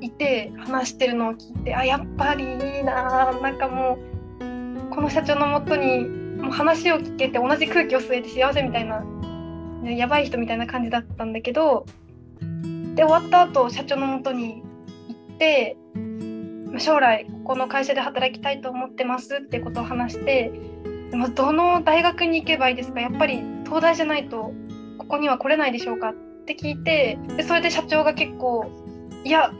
[0.00, 2.46] いて話してるのを聞いてあやっぱりい
[2.80, 3.98] いななんかも
[4.40, 9.02] うこの社長のもとにもう話を聞けて同じ空気を吸えて幸せみたいな
[9.90, 11.86] やばい人みたいな感じだったんだけど
[12.94, 14.62] で終わった後社長のもとに
[16.78, 20.52] 将来ここの会社で働きたいと思ってますってことを話して
[21.10, 23.00] でもどの大学に行けばいいですか？
[23.00, 24.52] やっぱり東大じゃないと
[24.98, 26.14] ここには来れないでしょうかっ
[26.46, 28.70] て聞いてでそれで社長が結構
[29.24, 29.52] いや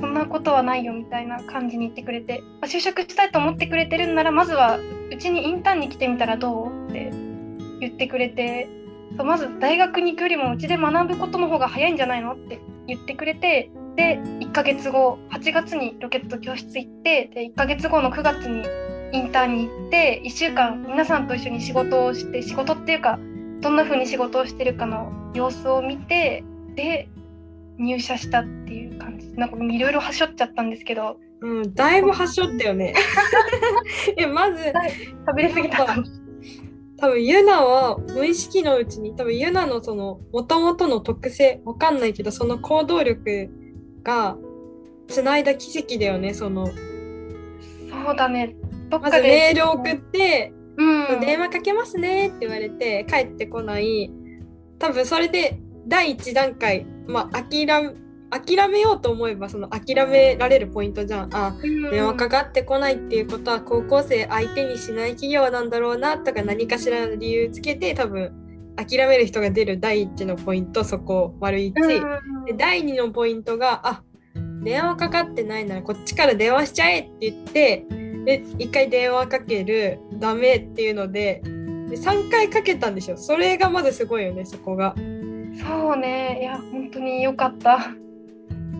[0.00, 7.10] そんなことはないよみたいな感じに言ってくれて、まあ就職したいと思ってくれてるんならまずはうちにインターンに来てみたらどうって
[7.80, 8.68] 言ってくれて
[9.16, 18.64] そうまず大学に行くよりもうちで学ぶことの方が早いんじゃないのって言ってくれてで1ヶ月後8月にロケット教室行ってで1ヶ月後の9月に
[19.12, 23.18] インターンに行って1週間皆さんと一緒に仕事をして仕事っていうか
[23.60, 26.44] どんな風に仕事をしてるかの様子を見て
[26.74, 27.08] で
[27.78, 29.28] 入社したっていう感じ。
[29.32, 31.16] なんかいろいろはしょっちゃったんですけど。
[31.42, 32.94] うん、だいぶはしょったよね。
[34.16, 34.72] えまず
[35.26, 35.86] 食べれすぎた。
[36.98, 43.50] 多分ユナは無意識のうちに多分ユナのその元々の特性わかんないけどその行動力
[44.06, 44.36] が
[45.08, 46.66] つないだ奇跡だよねその。
[46.66, 48.54] そうだね。
[48.88, 51.20] どっまずかでメールを送ってうん。
[51.20, 54.10] 電話かけますねって言われて帰ってこない。
[54.78, 57.94] 多分それで第一段階まあ諦め
[58.28, 61.34] 諦めようと思えばその諦められるポイントじゃん。
[61.34, 61.90] あうん。
[61.90, 68.45] 電話かかってこないっていうことは高校生相手にしない企業なんだろうなとか何かしらの理由つけて多分
[68.76, 72.44] 諦める人が出る第一のポイントそこ丸一、うん。
[72.44, 74.02] で第二のポイントがあ
[74.62, 77.86] 電話かかってないならこっちから電話しちゃえって言って
[78.24, 84.94] で1回電話かけるダメっていうのでで3回かけたんでしょそれがまずすごいよねそこが。
[84.96, 86.38] そうね。
[86.42, 87.78] いや本当に良かった。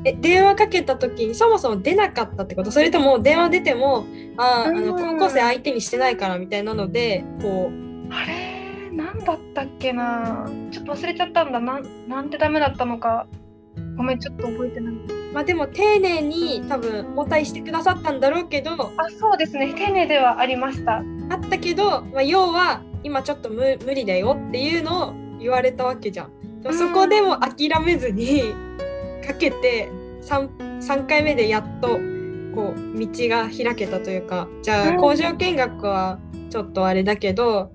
[0.05, 2.71] え電話かけた時にそもそも出なかったってこと？
[2.71, 4.05] それとも電話出ても
[4.37, 5.17] あーあのうん。
[5.17, 8.56] 高校生相手にしてないからみたいなのでこうあれ？
[8.97, 10.49] 何だったっけな。
[10.71, 11.61] ちょっと忘れちゃったんだ。
[11.61, 13.27] なんなんでダメだったのか。
[13.97, 14.95] ごめんちょっと覚えてない。
[15.35, 18.73] まあでも丁寧に多分応対してくださったんだろうけど。
[18.73, 19.75] あそうですね。
[19.75, 20.97] 丁寧ではありました。
[20.97, 26.63] あったけど、まあ、要は今ちょっと無無理だよっていうのを言われたわけじゃん。
[26.63, 28.55] でもそこでも諦めずに
[29.27, 29.91] かけて
[30.23, 31.89] 3, 3回目でやっと
[32.55, 34.49] こう道が開けたというか。
[34.63, 36.19] じゃあ工場見学は
[36.49, 37.73] ちょっとあれだけど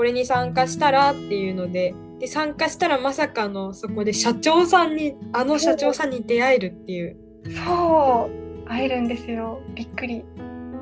[0.00, 7.18] これに参加したらっていうのでで参加したらまさかのそこで社長さんにあの社長さんに出会えるっていう。
[7.66, 8.30] そ
[8.64, 9.60] う会えるんですよ。
[9.74, 10.24] びっくり。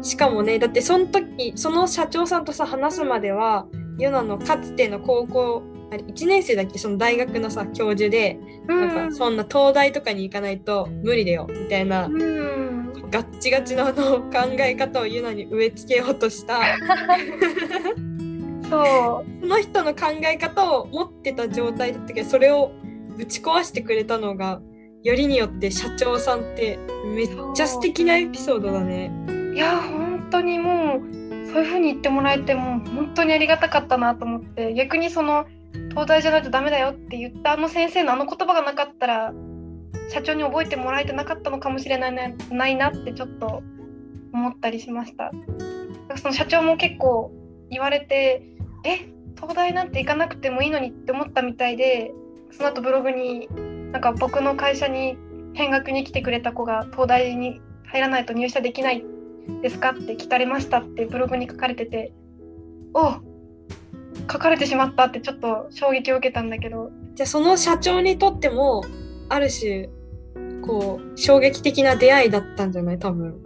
[0.03, 3.67] しかもねだってその時その社長さんとさ話すまでは
[3.99, 6.79] ユナのかつての高校あれ1年生だっけ？
[6.79, 8.39] その大学のさ教授で、
[8.69, 12.09] なんかそんな東大とかに行かないと無理だよみたいな、
[13.11, 16.61] ガッチガチのあの考え方をユナに植え付けようとした
[18.69, 22.73] そうその人の考え方を持ってた状態だったけどそれを
[23.17, 24.61] ぶち壊してくれたのが
[25.03, 29.11] よりによって社長さんってめっちゃ素敵なエピソードだね。
[29.55, 35.47] いや本当にもうそういう風に言ってもらえても本当にありがたかったなと思って逆にその
[35.91, 39.33] 東大じゃないとダメだよって言ったあの先生のあの言葉がなかったら
[40.11, 43.63] 社長に覚えてもらえてなかったのかもしれないなないなってちょっと
[44.33, 45.33] 思ったりしました
[46.17, 47.33] その社長も結構
[47.71, 48.43] 言われて
[48.89, 52.13] え東大なんて行かなくてもいいのにって思ったみたいで
[52.51, 53.49] その後ブログに
[53.93, 55.17] なんか僕の会社に
[55.55, 59.05] 見学に来てくれた子が東大に入らないと入社できない
[59.63, 62.13] ですかって聞かれましたってブログに書かれてて
[62.95, 63.15] お
[64.31, 66.91] 書かれてしまったってちょっと衝撃を受けたんだけど。
[67.15, 68.85] じゃあその社長にとっても
[69.29, 69.89] ある種
[70.63, 72.99] こう衝撃的な出会いだったんじゃない？
[72.99, 73.43] 多分。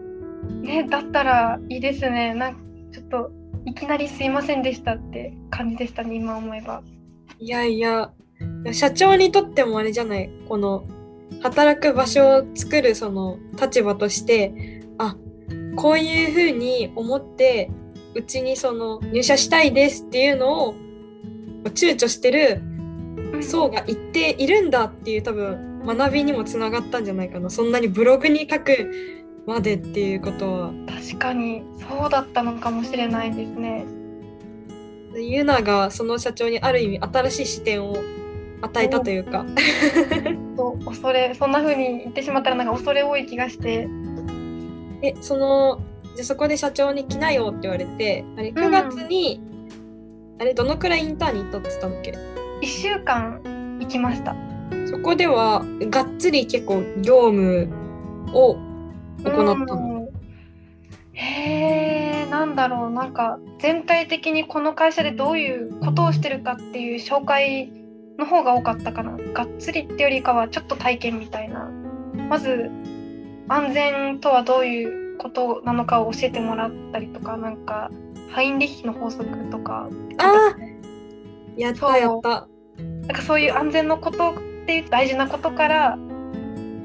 [0.63, 2.35] ねだったらいいですね。
[2.35, 2.61] なんか
[2.93, 3.33] ちょっと
[3.65, 6.83] いきなりすいませんでしたって感じでしたね今思えば。
[7.39, 8.11] いやいや。
[8.73, 10.31] 社長にとってもあれじゃない。
[10.49, 10.85] この
[11.41, 15.17] 働く場所を作るその立場としてあ
[15.77, 17.71] こういうふうに思って
[18.15, 20.75] うちにその入社したいですっていうのを
[21.65, 22.63] 躊躇してる
[23.43, 27.51] 層が一定いるんだっていう多分学びにもつながったんじゃないかな。
[27.51, 30.73] そんなにブログに書くまでっていうことは。
[30.87, 33.85] 確かにそうだったのかもしれないですね。
[35.15, 37.97] ユナがその社長にある意味新しい視点を
[38.63, 39.45] 与えたというか。
[40.57, 43.89] そう恐れそんな風に言ってしまったらなんか恐れ多い気がして。
[45.03, 45.81] えその
[46.15, 49.41] じゃそこで社長に来なよって言われてあれ9月に、
[50.35, 52.13] うん、あれどのくらいインターンに行ったって言ったんだっけ
[52.63, 53.41] ？1週間
[53.81, 54.37] 行きました。
[54.87, 57.69] そこではがっつり結構業務
[58.33, 58.57] を
[59.31, 60.09] 行ったの、
[61.13, 62.91] へえなんだろう。
[62.91, 67.73] なんか全体的にこの会社でどういうことをしてるかっていう紹介
[68.19, 69.17] の方が多かったかな。
[69.17, 71.71] がっつりってよりかはちょっと体験みたいな。
[72.29, 72.71] まず
[73.49, 77.91] 安全とはどういうことなのかを教えてもらったりとかなんか
[78.31, 79.89] ハインリッヒの法則とか。
[80.19, 80.55] あ
[81.57, 82.49] やったやった。
[82.79, 84.35] なんかそういう安全のことっ
[84.67, 85.99] ていう大事なことから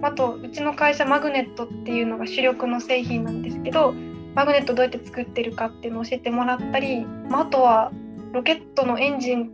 [0.01, 3.93] あとうちの会社マグネットっていうのが主力の製品なんですけど
[4.35, 7.91] マグネットどうやって作ってるかっていうのを教えてもらったり、まあ、あとは
[8.33, 9.51] ロケットのエンジン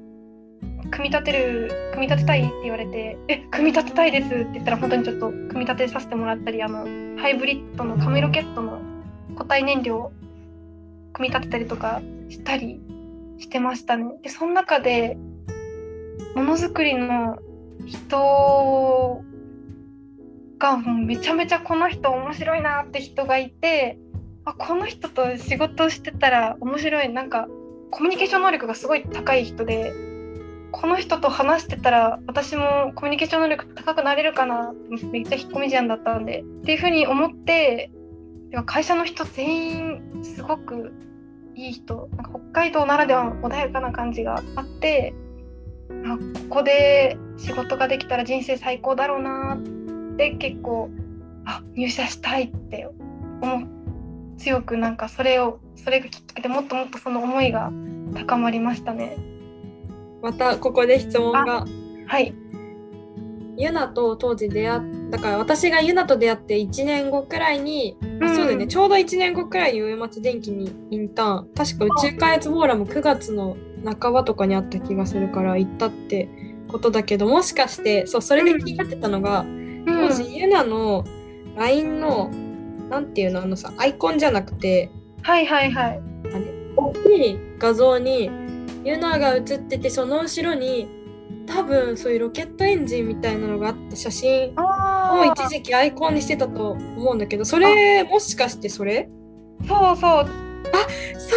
[0.91, 6.85] 組み立てる組み立てたいって言われて「え組み立てたいです」って言ったら本当にちょっと組み立てさせてもらったりあの
[7.19, 8.81] ハイブリッドの紙ロケットの
[9.35, 10.11] 固体燃料を
[11.13, 12.81] 組み立てたりとかしたり
[13.37, 14.05] してましたね。
[14.21, 15.17] でその中で
[16.35, 17.37] ものづくりの
[17.85, 19.23] 人
[20.59, 23.97] がもうめちゃめちゃこの人面白いなって人がいて
[24.45, 27.47] あこの人と仕事してたら面白いなんか
[27.91, 29.93] コミュニケーション能力がすごい高い人で
[30.71, 34.73] この人と話してたら私もコミュニケーション能力高くなれるかな
[35.11, 37.91] めっちゃ引っ込み思案だったんでっていうふうに思って
[38.65, 40.93] 会社の人全員すごく
[41.55, 45.13] いい人なんか北海道ならではの穏やかな感じがあって
[46.05, 46.17] あ
[46.49, 49.82] ここで仕事ができたら人生最高だろうなって
[50.17, 50.89] 結構
[51.45, 52.87] あ入社したいって
[53.41, 53.67] 思
[54.37, 57.71] 強くなんかそれをそれがきっかけでもっともっとその思いが
[58.13, 59.17] 高まりましたね。
[60.21, 61.65] またここで質問が。
[62.07, 62.33] はい。
[63.55, 68.67] ユナと当時出会ったから私がユナと出会って1年後くらいに、うん、そうだよね。
[68.67, 71.49] ちょうど1年後くらいに上松電機にインターン。
[71.55, 73.55] 確か宇宙開発フォーラム9月の
[73.85, 76.29] 半ばとかにあった気がするから行ったって
[76.67, 81.03] ことだけどもしかしてそうそれで気になってたのが、うん、当時ユナの
[81.55, 82.29] LINE の
[82.89, 84.89] なんていうのあのさアイコンじゃなくて
[85.21, 86.01] はいはいはい。
[86.25, 86.97] あれ大き
[87.31, 88.29] い画像に
[88.83, 90.87] ユナが写っててその後ろに
[91.45, 99.09] 多分そういうロケットエンジンみたいなのがあって写真を一時期アイコンにしてたと思うんだけどそれもしかしてそれ？
[99.67, 100.27] そうそう。
[101.17, 101.35] そ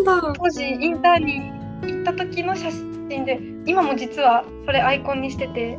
[0.00, 0.32] うなんだ。
[0.38, 5.78] 当時インターンに行った時の写真で今も実はそれアイコンにしてて。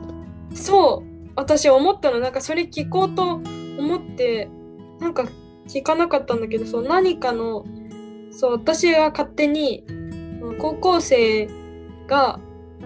[0.53, 3.41] そう私思ったのなんかそれ聞こうと
[3.77, 4.49] 思って
[4.99, 5.25] なんか
[5.67, 7.65] 聞かなかったんだけどそう何かの
[8.31, 9.85] そう私が勝手に
[10.59, 11.47] 高校生
[12.07, 12.39] が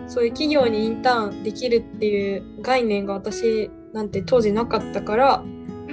[0.08, 5.44] そういう企業にインターンできるっていう概念が私なんて当時なかったから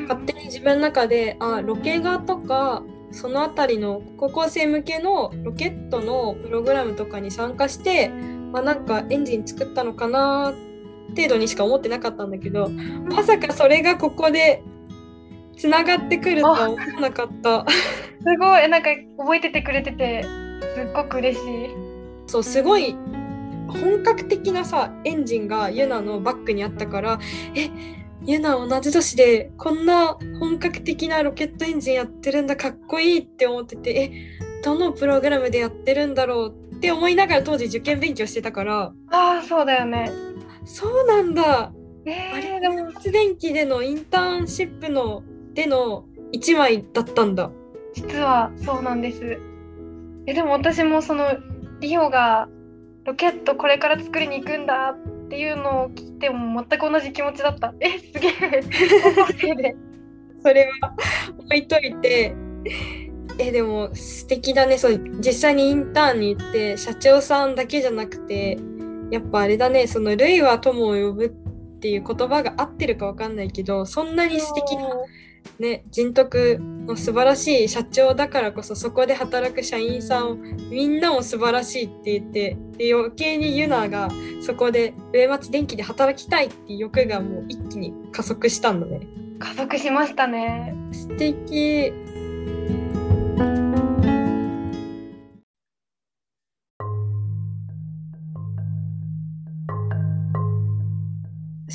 [0.09, 8.09] 勝手に自分の中であロケ画とかその辺りの高校生向けのロケットのプログラムとかに参加して、
[8.53, 10.53] まあ、なんかエンジン作ったのかな
[11.15, 12.69] 程度にしか思ってなかったんだけど
[13.11, 14.63] まさかそれがここで
[15.57, 17.65] つながってくるとは思わなかった。
[17.69, 18.69] すごい。
[18.69, 20.23] なんか覚えててくれてて
[20.75, 21.69] すっごく嬉しい。
[22.27, 22.97] そうすごい
[23.69, 27.21] 本格的なさエンジンがユナのバックにあったから
[27.55, 27.71] え
[28.25, 34.13] ユナ同じ年でこんな本格的なロケットエンジンやってるんだかっこいいって思っててえ
[34.65, 38.93] どのプログラムでやってるんだろうって思いながら当時受験勉強してたから。
[39.11, 40.11] ああそうだよね
[40.67, 41.73] そうなんだ。
[42.05, 45.23] えあれー、でも発電機でのインターンシップの
[45.55, 47.51] での1枚だったんだ。
[47.95, 49.39] 実はそうなんです。
[50.27, 51.39] えでも私もその
[51.81, 52.49] リオが
[53.05, 57.73] ロケットこれから作りに行くんだっていうのを聞いても全く同じ気持ちだった。
[57.81, 58.63] えすげえ。
[60.43, 60.95] それは
[61.39, 62.35] 置いといて。
[63.39, 64.79] えでも素敵だね。
[64.79, 68.59] そう実際にインターンに行って社長さんだけじゃなくて
[69.11, 69.87] やっぱあれだね。
[69.87, 71.27] その「類は友を呼ぶ」
[71.77, 74.89] っていう言葉が合ってるかわかんないけどそんなに素敵な
[75.59, 80.35] ね人徳の素晴らしい社長だからこそそこで働く社員さんを
[80.71, 84.09] みんなも素晴らしいって言ってで余計にユナが
[84.41, 89.07] そこで上松電機で働きたいっていう欲がもう一気に加速したんだね。
[89.39, 90.75] 加速しましたね。
[90.93, 91.93] 素敵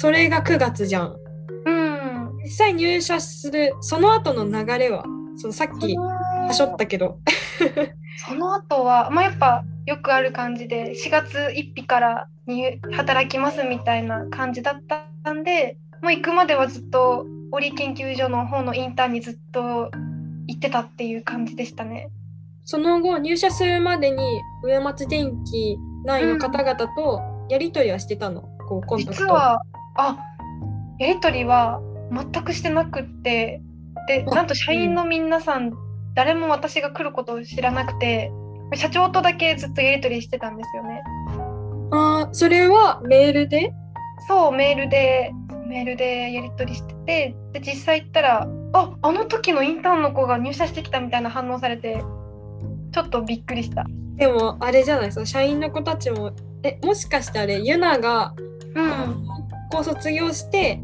[0.02, 1.16] それが9月じゃん。
[1.68, 2.38] うん。
[2.42, 5.06] 実際入社するその後の流れは
[5.38, 7.20] そのさっきはしょったけど。
[8.18, 19.92] その後は、まあ、やっぱよくある感じで4月1日からに働きますみたいな感じだったんでもう行くまではずっと織研究所の方のインターンにずっと
[20.48, 22.10] 行ってたっていう感じでしたね。
[22.66, 29.62] その後入社するまでに上松電機内の方々とやり取りはしてたの、こうコンタクト実は
[29.96, 30.18] あ
[31.00, 31.82] やり取りは
[32.12, 33.62] 全くしてなくって
[34.08, 35.74] であなんと社員の皆さん、
[36.16, 38.32] 誰も私が来ることを知らなくて
[38.76, 41.02] 社長とだけずっとやり取りしてたんですよね。
[41.92, 43.74] あーそれはメールで？
[44.28, 45.32] そうメールで
[45.68, 52.04] メールでやり取りしててで実際行ったらああの時のインターンの子が入社してきたみたいな反応されて
[52.92, 53.86] ちょっとびっくりした。
[54.16, 56.32] でもあれじゃないその社員の子たちも
[56.64, 58.34] えもしかしてあれユナが
[58.74, 59.31] うん、高
[59.72, 60.80] 校卒業して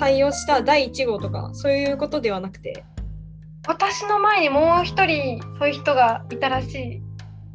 [0.00, 2.84] 採用した第1号とかそういうことではなくて。
[3.68, 7.02] 私の前にもう一人そういう人がいたらしい。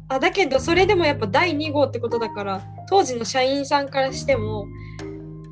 [0.08, 4.66] あだけどそれでもやっぱ第2号ってことだから当時の社員さんからしても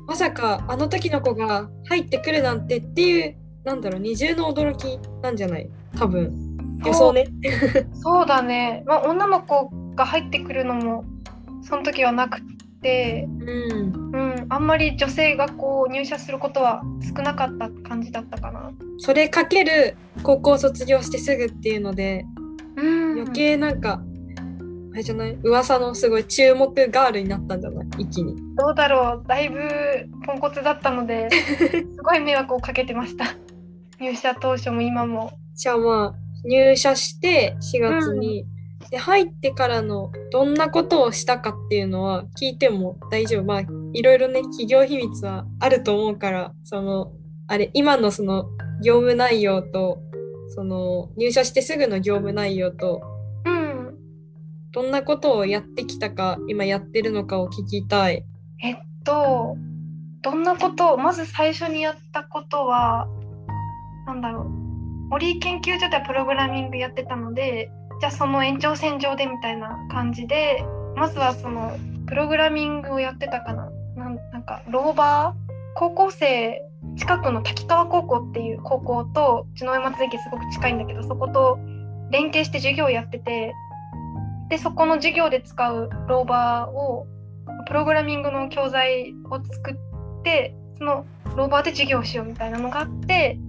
[0.07, 5.69] まさかあの時の子が入ってくるなんてっていうなんだろう二重の驚きなんじゃない？
[5.97, 6.33] 多分。
[6.85, 7.27] 予想ね。
[8.01, 11.03] そうだね、まあ、女の子が入ってくるのも
[11.63, 12.39] その時はなく
[12.85, 14.11] て、うん。
[14.13, 16.83] うん、あんまり女性がこう入社することは
[17.15, 18.71] 少なかった感じだったかな。
[18.99, 22.25] それかける高校卒業してすぐっていうので
[22.77, 24.01] うん、余計なんか、
[24.93, 27.87] あれじゃない噂のすごい注目ガールになったんじゃない？
[27.99, 28.35] 一気に。
[28.55, 29.59] どうだろうだいぶ
[30.25, 33.25] ポンコツだったので すごい迷惑をかけてました。
[33.99, 35.31] 入社当初も今も。
[35.55, 38.45] じゃあまあ入社して4月に、
[38.89, 43.43] で入ってからのどんなことをしたかっていうのは聞いても大丈夫。
[43.43, 43.61] まあ
[43.93, 47.11] いろいろね企業秘密はあると思うからその
[47.47, 48.45] あれ今のその
[48.83, 49.99] 業務内容と
[50.55, 53.01] その入社してすぐの業務内容と
[53.45, 53.95] うん。
[54.71, 58.25] どんなことをやってきたか今やってるのかを聞きたい。
[58.61, 59.55] えっと
[60.21, 63.07] どんなことまず最初にやったことは
[64.05, 64.49] なんだろう。
[65.09, 67.69] 森研究所ではプログラミングやってたので
[67.99, 70.65] じゃあその延長線上でみたいな感じで
[70.95, 71.77] まずはその
[72.07, 76.61] プログラミングをやってたかななんかローバー高校生
[76.97, 81.57] 近くの滝川高校っていう高校とうちの上松駅すごく近いんだけどそこと
[82.11, 83.53] 連携して授業をやってて
[84.49, 87.07] でそこの授業で使うローバーを
[87.67, 93.39] プログラミングの教材を作ってそのローバーで授業しようみたいなのがあって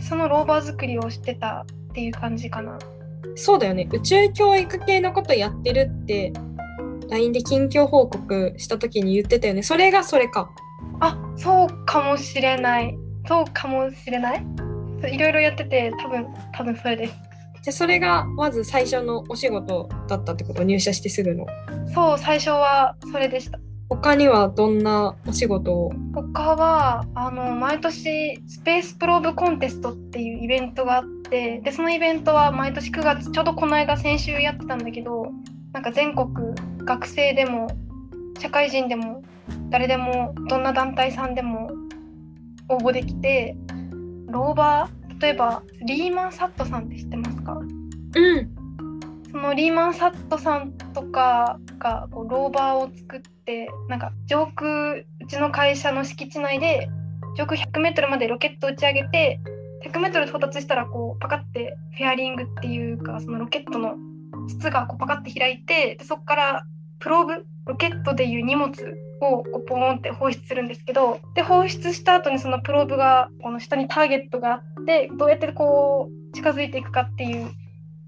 [0.00, 2.78] そのローバー作りをしてたっていう感じかな。
[3.36, 3.88] そうだよね。
[3.92, 6.32] 宇宙教育系のことやってるって
[7.08, 9.62] LINE で近況報告した時に言ってたよね。
[9.62, 10.50] それがそれか。
[11.00, 12.96] あそうかもしれない。
[13.26, 14.44] そうかもしれない？
[15.12, 17.14] いろいろやってて多分多分それです。
[17.62, 20.62] じゃそれがまず最初のお仕事だったってこと？
[20.62, 21.46] 入社してすぐの。
[21.94, 23.58] そう最初はそれでした
[23.90, 25.92] 他にはどんなお仕事を？
[26.14, 35.32] 他はあの毎年スペースプローブコンテストっていうイベントがあってでそのイベントは毎年9月ちょうどこの間先週やってたんだけど
[35.72, 36.28] なんか全国
[36.84, 37.66] 学生でも
[38.38, 39.22] 社会人でも
[39.70, 41.70] 誰でもどんな団体さんでも
[42.68, 43.56] 応募できて
[44.28, 47.54] ローバー例えばリーマンサットさんって知ってますか？
[47.54, 47.64] う
[48.36, 48.50] ん。
[49.30, 53.39] そのリーマンサットさんとかがこうローバーを作って
[53.88, 56.88] なんか上空うちの会社の敷地内で
[57.36, 59.40] 上空 100m までロケット打ち上げて
[59.84, 63.94] 100m 到達したらこうパカってフェアリングっていうかそのロケットの
[64.48, 66.64] 筒がこうパカって開いてでそこから
[66.98, 68.72] プローブロケットでいう荷物
[69.20, 77.50] をこうポーンって放出するんですけどで放出した後にそのプローブがこの下にターゲットがあってどうやってこう近づいていくかっていう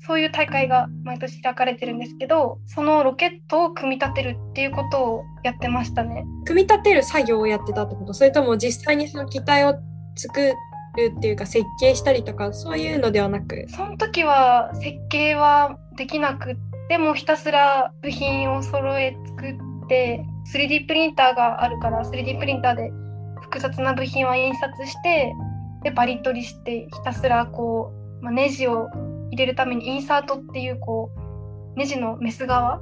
[0.07, 6.25] そういう大会が毎年開かれてるんですけどそのロケットを組み立てるっていうことをやってましたね。
[6.45, 8.13] 組み立てる作業をやってたってこと？
[8.15, 9.75] それとも実際にその機体を
[10.17, 10.41] 作
[10.97, 13.67] るっていうか設計したりとかそういうのではなく？
[13.69, 16.57] その時は設計はできなく
[16.89, 19.57] てもひたすら部品を揃え作っ
[19.89, 22.91] て 3D プリンターがあるから 3D プリンターで
[23.41, 25.33] 複雑な部品は印刷して
[25.85, 28.89] でバリ取りしてひたすらこう、まあ、ネジを
[29.33, 31.11] 入れるためにインサートっていうこ
[31.75, 32.81] うネジのメス側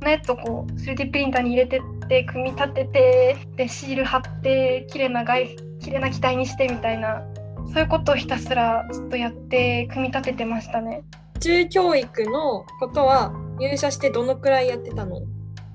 [0.00, 7.22] のやつをこう 3D プリンターに入れてって組み立ててでシール貼って綺麗な外綺麗な機体にしてみたいな
[7.72, 11.02] そういうことをひたすらずっとやって組み立ててましたね。
[11.36, 15.22] 宇宙教育のことは入社してどのくらいやってたの？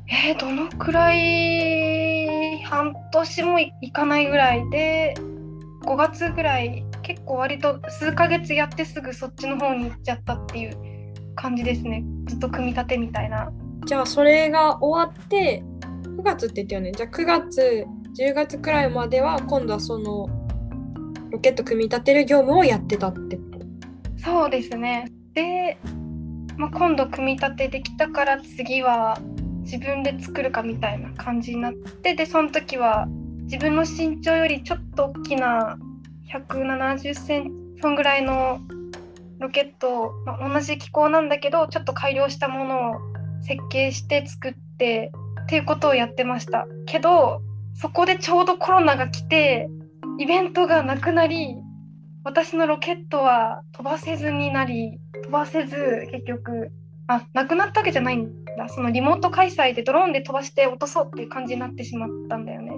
[0.08, 5.14] えー、どのくらい半年もいかないぐらいで
[5.84, 10.78] 5月ぐらい結構割と数ヶ月やってすぐそっちの方に行っちゃったっていう
[11.34, 12.04] 感じですね。
[12.28, 13.52] ずっと組み立てみたいな。
[13.88, 15.64] じゃあそれが終わって
[16.04, 16.92] 9月って言ったよね。
[16.92, 20.30] じゃあ9月10月くらいまでは今度はその
[21.32, 23.66] ロケット組み立てる業務をやってたってこと？
[24.24, 25.12] そうですね。
[25.34, 25.80] で、
[26.58, 29.18] まあ、今度組み立てできたから次は
[29.62, 33.08] 自分で作るかみたいな感じになってでその時は
[33.46, 35.80] 自分の身長よりちょっと大きな
[36.32, 38.60] 170センチそんぐらいの
[39.40, 42.96] ロケット、まあ、同じ機構なんだけどちょっと改良したものを
[43.42, 45.12] 設計して作って
[45.44, 46.68] っていうことをやってました。
[46.86, 47.42] けど
[47.74, 49.70] そこでちょうどコロナが来て
[50.20, 51.56] イベントがなくなり
[52.26, 56.72] 私のロケットは飛ばせずになり飛ばせず結局
[57.08, 58.68] あなくなったわけじゃないんだ。
[58.68, 62.74] そのリモート開催でドローンで飛ばして落とそうっていう感じになってしまったんだよね。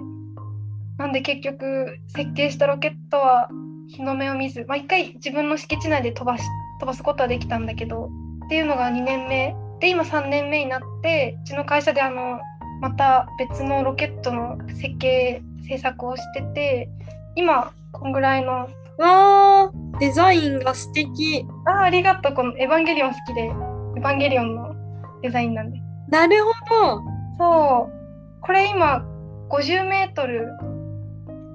[1.02, 3.48] なんで結局設計したロケットは
[3.88, 6.44] 日の目を見ず、まあ、1回自分の敷地内で飛ばし
[6.78, 8.08] 飛ばすことはできたんだけど
[8.44, 9.56] っていうのが2年目。
[9.80, 12.38] で今3年目になってうちの会社であの
[12.80, 16.88] また別のロケットの設計制作をしてて
[17.34, 21.44] 今こんぐらいのわーデザインが素敵。
[21.66, 22.34] あありがとう。
[22.34, 24.72] このエヴァンゲリオン好きでエヴァンゲリオンの
[25.20, 25.82] デザインなんで。
[26.10, 26.52] なるほ
[26.86, 27.02] ど。
[27.38, 28.40] そう。
[28.40, 29.04] これ今
[29.50, 30.46] 50メートル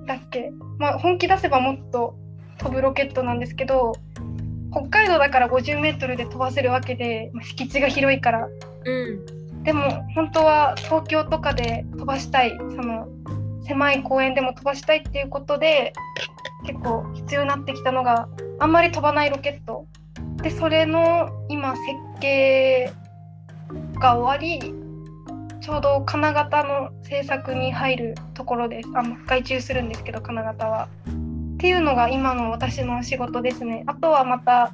[0.08, 0.52] だっけ？
[0.80, 2.16] まあ本気出せばもっと
[2.58, 3.94] 飛ぶロケットなんですけど
[4.72, 8.48] 北海道だから50メートルで飛ばせるわけで、まあ、敷地が広いから。
[8.86, 9.64] うん。
[9.64, 9.84] でも
[10.16, 12.58] 本当は東京とかで飛ばしたい。
[12.58, 13.08] その
[13.66, 15.92] 狭い公園でも飛ばしたいっていうことで
[16.66, 18.30] 結構必要になってきたのが
[18.60, 19.86] あんまり飛ばないロケット。
[20.42, 21.86] でそれの今設
[22.22, 22.92] 計
[24.00, 24.74] が終わり
[25.68, 30.88] ちょうど金型の制作に入るところですあの外注するんですけど金型は。
[31.56, 33.84] っていうのが今の私の仕事ですね。
[33.86, 34.72] あとはまた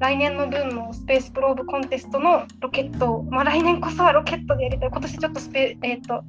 [0.00, 4.90] 来年の分のスペースプローブコンテストのロケットまあ来年こそはロケットでやりたい。
[4.90, 6.22] 今年ちょっとスペえっ、と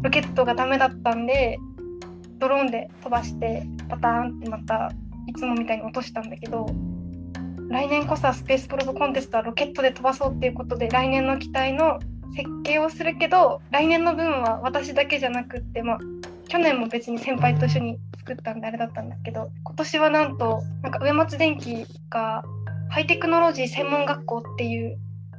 [0.00, 1.58] ロケットがダメだったんで
[2.38, 4.90] ドローンで飛ばしてパターンってまた
[5.26, 6.64] いつもみたいに落としたんだけど
[7.68, 11.98] 来年こそはスペースプローブコンテストはロケットで飛ばそうっていうことで来年の機体の
[12.34, 15.98] 設計をするけど来年の分は私だけじゃなくってまあ
[16.48, 22.44] 去年も別に先輩と一緒に作ったんであれだったんですけど今年はなんとなんか上松電機が
[22.90, 24.98] ハイテクノロジー専門学校っていう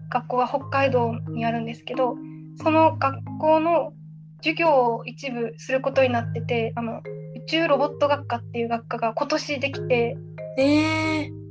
[0.09, 2.15] 学校が北海道にあるんですけど
[2.61, 3.93] その学校の
[4.37, 6.99] 授業を一部することになっててあの
[7.35, 10.17] 宇宙ロボット学科っていう学科が今年できて
[10.57, 11.29] え。
[11.29, 11.42] ー、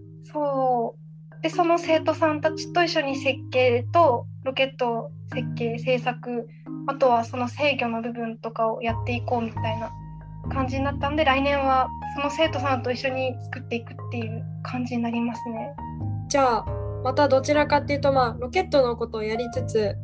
[1.43, 6.49] でその生徒さんたちと一緒に設計とロケット設計制作
[6.87, 9.91] あとはその制御の部分とかをやっていこうみたいな
[10.53, 15.75] 感じになったんで来年はその生徒さんと一緒に作っていくっていう感じになりますね。
[16.29, 16.67] じゃあ
[17.05, 19.97] またどちらかっていうとまあロケットのことをやりつつ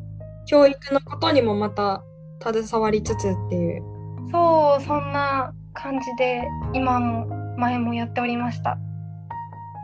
[0.46, 2.02] 教育のことにもまた
[2.42, 3.82] 携わりつつっていう
[4.30, 7.26] そうそんな感じで今も
[7.56, 8.78] 前もやっておりました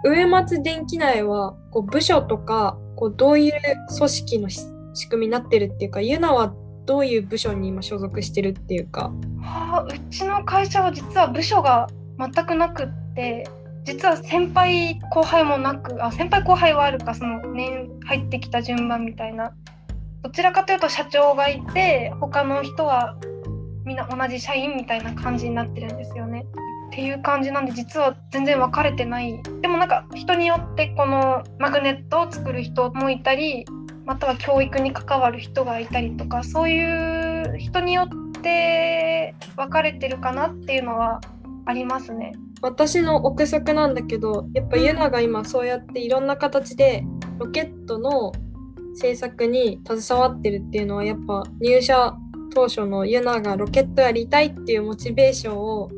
[0.04, 3.52] 上松電機内はこう部署とかこうどういう
[3.96, 11.88] 組織の仕組みになってるっていうかユナはどういう部署に今所属してるっていうか、はあ、うちの会社は実は部署が
[12.18, 13.48] 全くなくって
[13.84, 19.52] 実は先輩後輩もなくあ先輩後輩はあるかその年入ってきた順番みたいな
[20.22, 23.16] どちらかというと社長がいて他の人は
[23.84, 26.46] みんな同じ社員みたいな感じになってるんですよね。
[26.94, 33.64] っていう感じなんで実は全然分かれてないでもなんか人によってこのマグネットを作る人もいたり
[34.06, 41.20] または教育に関わる人がいたりとかそういう人によって分かれてるかなっていうのは
[41.66, 42.32] ありますね。
[42.62, 47.04] 私の憶測なんだけどやっぱユナが今そうやっていろんな形で
[47.38, 48.30] ロケットの
[48.94, 52.14] 制作に携わってるっていうのはやっぱ入社
[52.54, 55.90] 当初のユナがロケットやりたいっていうモチベーションを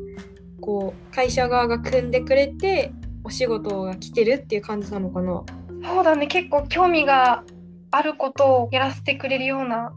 [0.61, 2.91] こう会社側が組んでくれて
[3.23, 5.43] お仕事が来てるっていう感じなのかな。
[5.83, 6.27] そうだね。
[6.27, 7.43] 結構興味が
[7.91, 9.93] あることをやらせてくれるような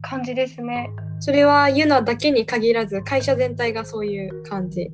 [0.00, 0.90] 感じですね。
[1.20, 4.90] それはユナだけに限らず会社全体がそういう感じ。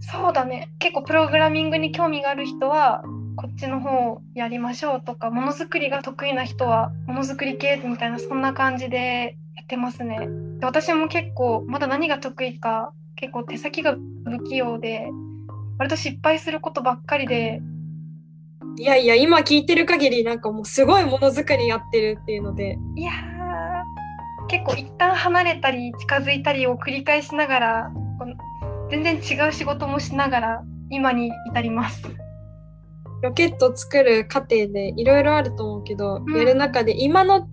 [0.00, 0.70] そうだね。
[0.78, 3.02] 結構プログラミングに興味がある人は
[3.36, 10.28] こっちの方やりましょうとかものづくりが得意な人はものづくり系みたいなそんな感じでやってますね。
[10.58, 15.10] で私も結構まだ何が得意か結構手先が不器用で
[15.78, 17.60] 割と失敗することばっかりで。
[18.78, 22.78] いやいや今聞いてる限りなんかもうすごいものづくりやってるっていうので。
[22.96, 23.12] いや
[24.48, 27.90] 結構一旦離れたり近づいたりを繰り返しながら
[28.90, 32.02] 全然違う仕事もしながら今に至ります。
[33.22, 37.48] ロケット作る過程でいろいろあると思うけど、うん、やる中で今の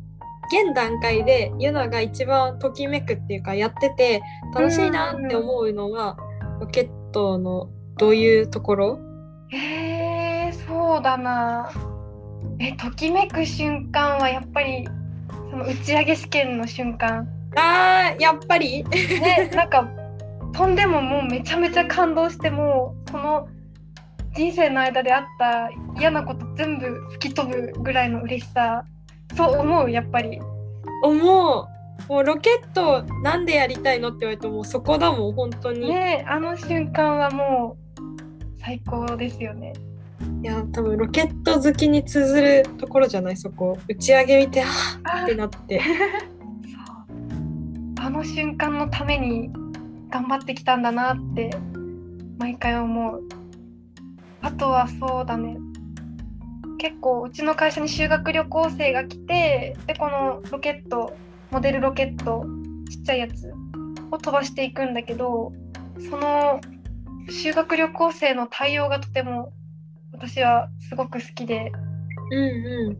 [0.52, 4.22] 現段階でユナが一番ときめくっていうかやってて
[4.54, 6.18] 楽しいなって思うのは、
[6.60, 9.00] ロケットのどういうところ？
[9.52, 11.72] えー、そうだな。
[12.60, 14.88] えときめく瞬間はやっぱり
[15.50, 17.28] その打ち上げ試験の瞬間。
[17.56, 18.84] あーやっぱり？
[18.84, 19.90] ねなんか
[20.54, 23.48] 飛んでももうめちゃめちゃ感動してもその
[24.36, 25.70] 人生の間であった
[26.00, 28.86] 嫌なこと全部吹き飛ぶぐらいの嬉しさ
[29.38, 30.40] そう思うやっぱり。
[31.04, 31.68] 思う。
[32.10, 35.90] もうロケットなんでやりたいのって言われてもそこだもん本当に。
[35.90, 39.74] ねあの瞬間はもう最高ですよね。
[40.42, 43.78] いや多分ロケット好きに通ずるところじゃないそこ。
[43.88, 44.66] 打ち上げ見てあ
[45.04, 45.24] あ。
[45.24, 45.82] ってなって。
[46.66, 46.76] そ
[47.14, 48.06] う。
[48.06, 49.52] あの瞬間のために
[50.10, 51.52] 頑張ってきたんだなって
[52.40, 53.24] 毎回思う。
[54.42, 55.58] あとはそうだね
[56.78, 61.16] 結構うちの会社に修学旅行生が来てでこのロケット
[61.52, 62.46] モデルロケット
[62.90, 63.52] ちっちゃいやつ
[64.12, 65.52] を飛ばしていくんだけど
[66.10, 66.62] その
[67.30, 69.54] 修学旅行生の対応がとても
[70.12, 71.72] 私はすごく好きで、
[72.32, 72.98] うんうん、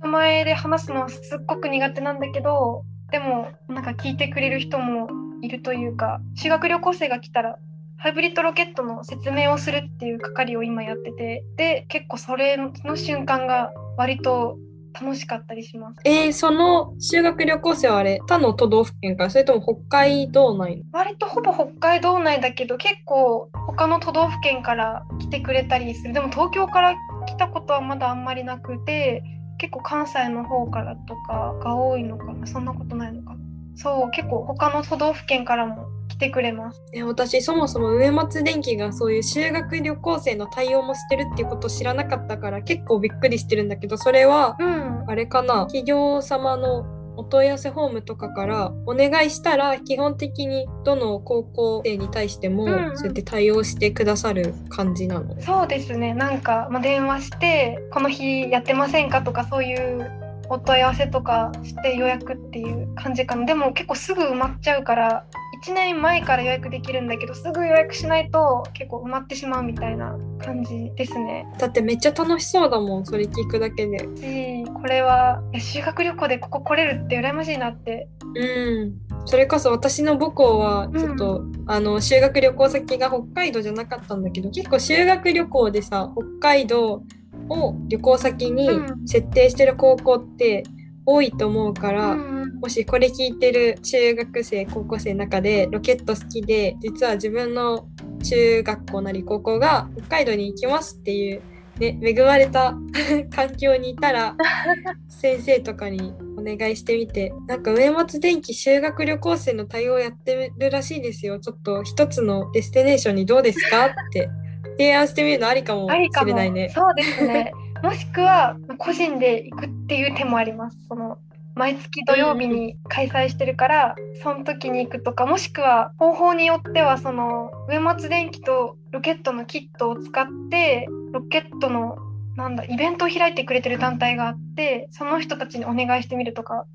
[0.00, 5.08] 人前で話すのはすっごく苦手なんだけどでもなんか聞いてくれる人も
[5.42, 7.58] いるというか修学旅行生が来たら
[8.04, 14.58] ハイブリッドロケットの説明をするっていう係を今やっててで結構それの瞬間が割と
[14.92, 16.00] 楽しかったりします。
[16.04, 26.12] えー、その修学旅行生はあれ他の都道府県かそれとも北海道内割とほぼ北海道内だけど結構他の都道府県から来てくれたりする。
[26.12, 26.94] でも東京から
[27.26, 29.22] 来たことはまだあんまりなくて
[29.56, 32.46] 結構関西の方からとかが多いのかな。
[32.46, 33.38] そんなことないのかな。
[33.76, 35.93] そう結構他の都道府県からも
[36.24, 36.82] 来てくれます。
[36.92, 56.14] え私そもそも上松電機がそういう修学旅行生の対応もしてるっていうことを知らなかったから結構びっくりしてるんだけどそれは、うん、あれかな企業様のお問い合わせフォームとかからお願いしたら基本的にどの高校生に対してもそうやって対応してくださる感じなの、うんうん、そうですね。
[56.14, 60.10] なんか、まあ、電話してこの日やってませんかとかそういう
[60.48, 63.46] お問い合わせとかして予約っていう感じかな。
[63.46, 65.24] でも結構すぐ埋まっちゃうから
[65.64, 71.46] 1年前から予約できるんだけどすぐ予約しないと結構埋まってしまうみたいな感じですね。
[71.58, 73.98] だってめっちゃ楽しそうだもんそれ聞くだけで。
[73.98, 78.08] しこれは修学旅行でここ来れるって羨ましいなって。
[78.34, 78.94] うん。
[79.24, 87.02] それこそ私の母校はちょっと、うん、あの修学旅行先が北海道じゃなかったんだけど結構修学旅行でさ北海道
[87.48, 89.08] を旅行先にうん。
[89.08, 90.64] 設定してる高校って
[91.06, 97.86] 多いと思うから、うんもしこれ聞いてる中学生高校生の中でロケット好きで実は自分の
[98.26, 101.42] 中学校なり高校が北海道に行きますっていう、
[101.78, 102.74] ね、恵まれた
[103.36, 104.34] 環境にいたら
[105.10, 111.40] 先生とかにお願いしてみてなんか上松電機修学旅行生の対応やってるらしいですよ。
[111.40, 114.30] ちょっと一つのデスティネーションにどうですかって
[114.78, 115.86] 提案してみるのありかも。
[115.90, 116.70] しれないね。
[116.74, 117.52] そうですね。
[117.82, 120.78] もしくは個人で行くっていう手もあります。
[120.88, 121.18] その
[121.56, 131.96] 毎月土曜日に開催してるから、その時に行くとかもしくは方法によってはその上松電機とロケットのキットを使ってロケットの
[132.34, 136.66] なんだイベントを開いてくれてる団体があってその人たちにお願いしてみるとかっ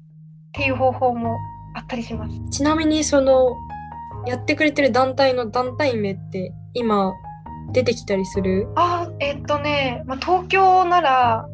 [0.54, 1.38] ていう方法も
[1.76, 2.40] あったりします。
[2.50, 3.54] ちなみにその
[4.26, 7.14] やってくれてる団体の団体名って今
[7.74, 8.70] 出てきたりする？
[8.76, 11.46] あーえっとね、まあ、東京なら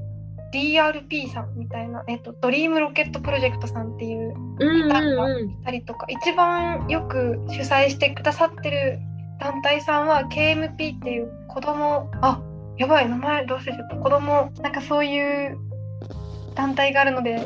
[0.56, 5.64] DRP さんみたいな、えっと、ドリームロケットプロジェクトさんっていううんうんうん。
[5.64, 9.00] たりとか一番よく主催してくださってる
[9.42, 12.42] 団体さんは KMP っていう子供あ
[12.78, 13.98] やばい名前どうせちゃった。
[13.98, 15.58] 子供なんかそういう
[16.56, 17.46] 団体があるので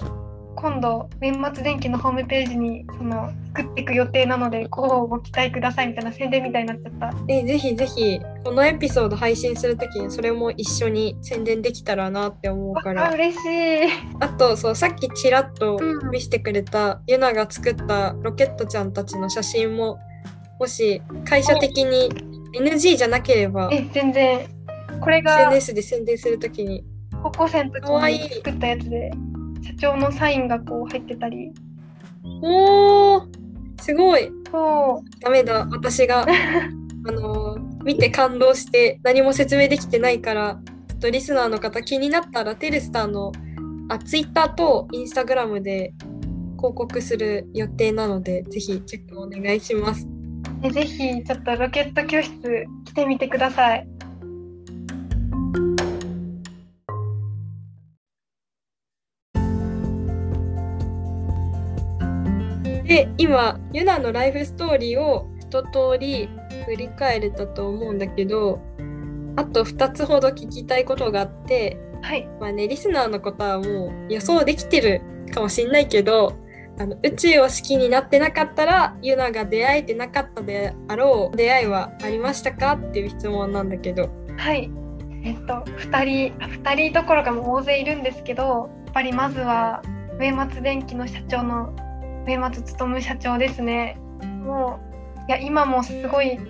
[0.61, 7.13] 今度年末電機のホームページにその作っていく予定なのでこうご期待くださいみたいな宣伝みたいになっちゃった。
[7.29, 13.87] えぜひぜひこのエピソード配信するときにそれも一緒に宣伝できたらなって思うかあら嬉しい。
[14.19, 16.11] あとそうさっきちらっとうん。
[16.11, 19.97] 見せてくれたユナが作ったロケットちゃんたちの写真も
[20.59, 22.09] もし会社的に
[22.59, 24.45] NG じゃなければえ全然。
[24.99, 26.83] これが SNS で宣伝するときに。
[27.23, 29.11] 高校生の時に作ったやつで
[29.61, 31.51] 社長のサインがこう入ってたり。
[32.41, 33.27] おー
[33.81, 34.31] すごい。
[34.51, 35.19] そう。
[35.21, 36.25] ダメだ私が
[37.07, 43.31] あのー見て感動して何も説明できてないからちょっとリスナーの方気になったらテルスターの
[43.87, 45.93] あツイッターとインスタグラムで
[46.57, 50.07] 広告する予定なのでぜひチェックお願いします。
[50.61, 53.87] えぜひちょっとロケット教室来てみてください。
[62.89, 66.27] で今ユナのライフストーリーを一通り
[66.65, 68.59] 振り返れたと思うんだけど
[69.35, 72.27] あと2つほど聞きたいことがあってはい。
[72.39, 75.01] まあね、リスナーの方はもう予想できてる
[75.33, 76.33] かもしんないけど
[76.79, 84.71] あの宇宙を好きになってなかったらユナが出会えてなかったであろう出会いはありましたかっていう質問なんだけどはい。
[85.23, 89.83] えっと2人あ2人どころかもう大勢いるんですけどやっぱりまずは
[90.17, 91.75] 上松電機の社長の
[92.25, 93.97] 上松勉社長ですね。
[94.43, 94.79] も
[95.27, 96.41] ういや今もすごい支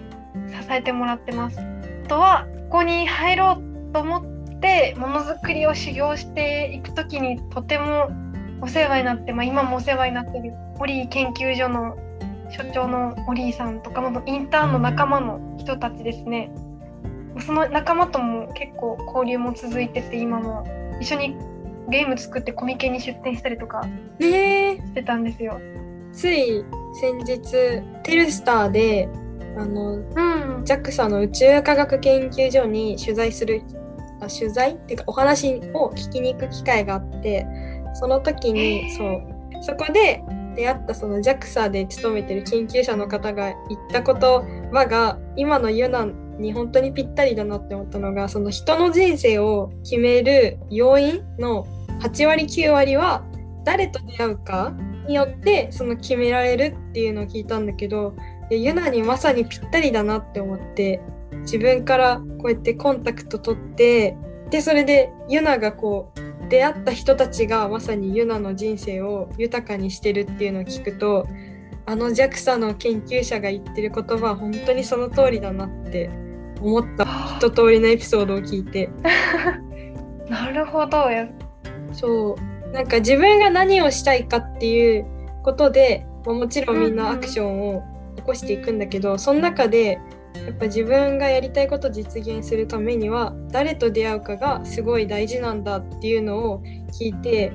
[0.72, 1.60] えてもらってます。
[1.60, 8.10] あとはここに入ろうと思ってものづくりを修行していく時にとても
[8.62, 11.98] お世話になって、まあ、今もお世話になってるオリー研究所の
[12.52, 16.52] 所長のオリーさんとかもインターンの仲間の人たちですね。
[17.40, 20.66] その仲間とも結構交流も続いてて今も
[21.00, 21.36] 一緒に
[21.90, 23.82] ゲーム作ってコミケに出展したりとか
[24.20, 25.60] してたんですよ。
[26.12, 26.64] つい
[27.00, 27.42] 先日
[28.04, 29.10] テルスターで
[29.58, 30.50] あのうん。
[30.64, 33.62] JAXA の宇宙科学研究所に取材する
[34.22, 37.48] あ取材っていうかお話を聞きに行く機会があって
[37.94, 39.22] その時にそう
[39.64, 40.24] そこで
[40.56, 44.16] 出会ったその JAXA で勤めてる研究者の方が言った言
[44.72, 51.66] 葉が今のユナに本当にぴったりだなって思ったのがその人の人生を決める要因の
[52.00, 53.24] 8割9割は
[53.64, 54.74] 誰と出会うか
[55.08, 58.16] によってその決められるっていうのを聞いたんだけど
[58.50, 61.02] ユナにまさにぴったりだなって思って
[61.42, 64.18] 自分からこうやってコンタクト取って
[64.50, 71.28] でそれでユナがこう出会った人たちがまさにユナの人生を豊かにしてるっていうのを聞くと
[71.86, 76.10] あの JAXA の研究者が言ってる言葉は本当にその通りだなって
[76.62, 77.06] 思った
[77.38, 78.90] 一通りのエピソードを聞いて
[80.30, 81.08] なるほど。
[81.90, 82.72] やそう。
[82.72, 85.06] なんか自分が何をしたいかっていう
[85.44, 87.84] ことでまあもちろんみんなアクションを
[88.16, 90.00] 起こしていくんだけど、その中で
[90.36, 96.64] やっぱ自分がやりたいことを実現するためには誰と出会うかがすごい大事なんだっていうのを
[97.00, 97.52] 聞いて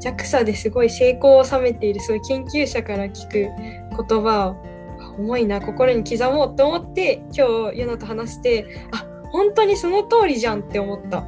[0.00, 11.24] JAXA ですごい成功を収めているそういう研究者から聞く言葉を重いな心に刻もうと思って今日ユナと話してあ本当にその通りじゃんって思った。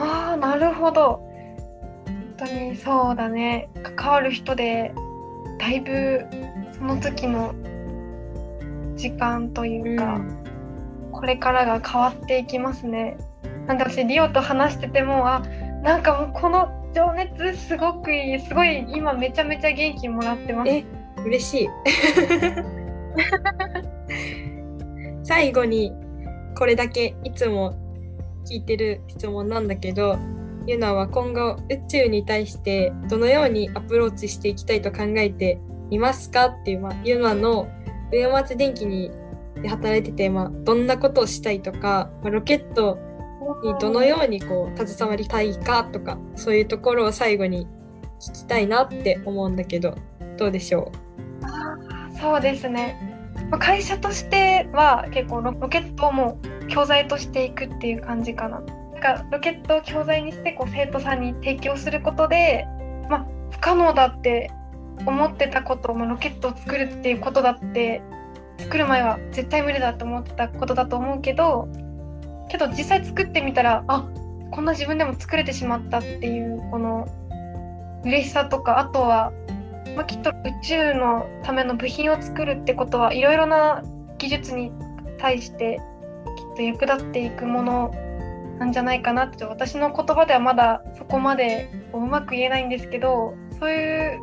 [0.00, 1.20] ああ、なるほど。
[2.06, 3.68] 本当にそうだね。
[3.96, 4.92] 関わる人で、
[5.58, 6.24] だいぶ
[6.72, 7.54] その時の
[8.96, 10.20] 時間というか、
[11.12, 13.16] これからが変わっていきますね。
[13.66, 15.40] なんで私リオと話しててもあ
[15.84, 20.84] なんかもうこの情熱すごくいいすごい今めちゃめちゃ元気もらってますえ
[21.24, 21.68] 嬉しい
[25.22, 25.92] 最後に
[26.58, 27.74] これだけいつも
[28.46, 30.18] 聞いてる質問なんだけど
[30.66, 35.58] ユナは今後宇宙に対してどのようにアプローチしていきたいと考えて
[35.90, 36.46] いますか？
[36.46, 37.68] っていう、まあ、ユナの
[38.12, 39.10] 上松電機に
[39.66, 42.98] 働いてて、まあ、どんなことをしたいとか、まあ、ロケット
[43.64, 47.66] にどのようにこう携わりたいかとかそういうところを最後に
[48.20, 49.96] 聞きたいなって思うんだけど
[50.36, 50.92] どうでしょ
[52.14, 52.18] う？
[52.18, 53.09] そうですね。
[53.50, 58.60] ま会社としては結構ロケットをもう教材としていくっていう感じかな。
[58.60, 62.66] なんかロケットを教材にしてこう生徒さんに提供することで、
[63.08, 64.50] まあ、不可能だって
[65.06, 68.02] 思ってたこともロケットを作るっていうことだって
[68.58, 71.66] 作る前は絶対無理だと思ってたことだと思うけど
[72.50, 74.06] けど実際作ってみたらあ
[74.50, 77.08] こんな自分でも作れてしまったっていうこの
[78.04, 79.32] 嬉しさとかあとは、
[79.96, 83.82] まあ、きっと宇宙のための部品を作るってことはいろいろな
[84.18, 84.72] 技術に
[85.18, 85.80] 対して
[86.36, 87.90] きっと役立っていくもの
[88.58, 94.20] なんじゃないかなって私の言葉ではまだそこまでうまく言えないんですけどそういう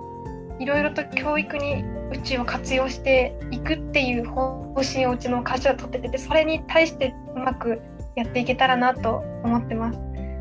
[0.60, 7.82] いろいろと教育に宇宙を活用していくっていう方針をうちの会社は取っててそれに対してうまく
[8.16, 10.00] やっていけたらなと思ってます。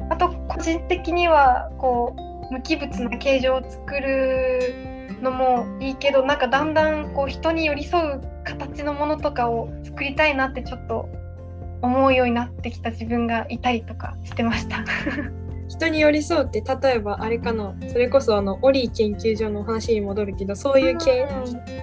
[0.08, 2.14] あと個人的にはこ
[2.50, 11.08] う無機物な形状を作るのもいいけどなんかだんだんこう人に寄り添う形のものとかを作りたいなってちょっと
[11.82, 14.84] 思うようになってきた自分がいたりとかしてました。
[15.68, 21.26] 人に寄り添うって例えばあれかなそれこそあのオリー研究所の話に戻るけどそういう系、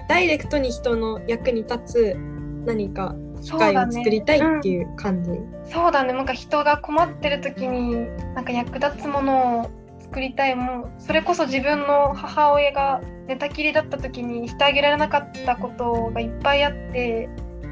[0.08, 2.16] ダイレクトに人の役に立つ
[2.64, 5.30] 何か機械を作りたいっていう感じ。
[5.70, 9.83] そうだね,、うん、なんか人が困ってる時になんか役立つものを
[10.14, 17.28] 作りたいもうそれこそ自分の母親が寝たきりだった時にしてあげられなかったことがいっぱいあって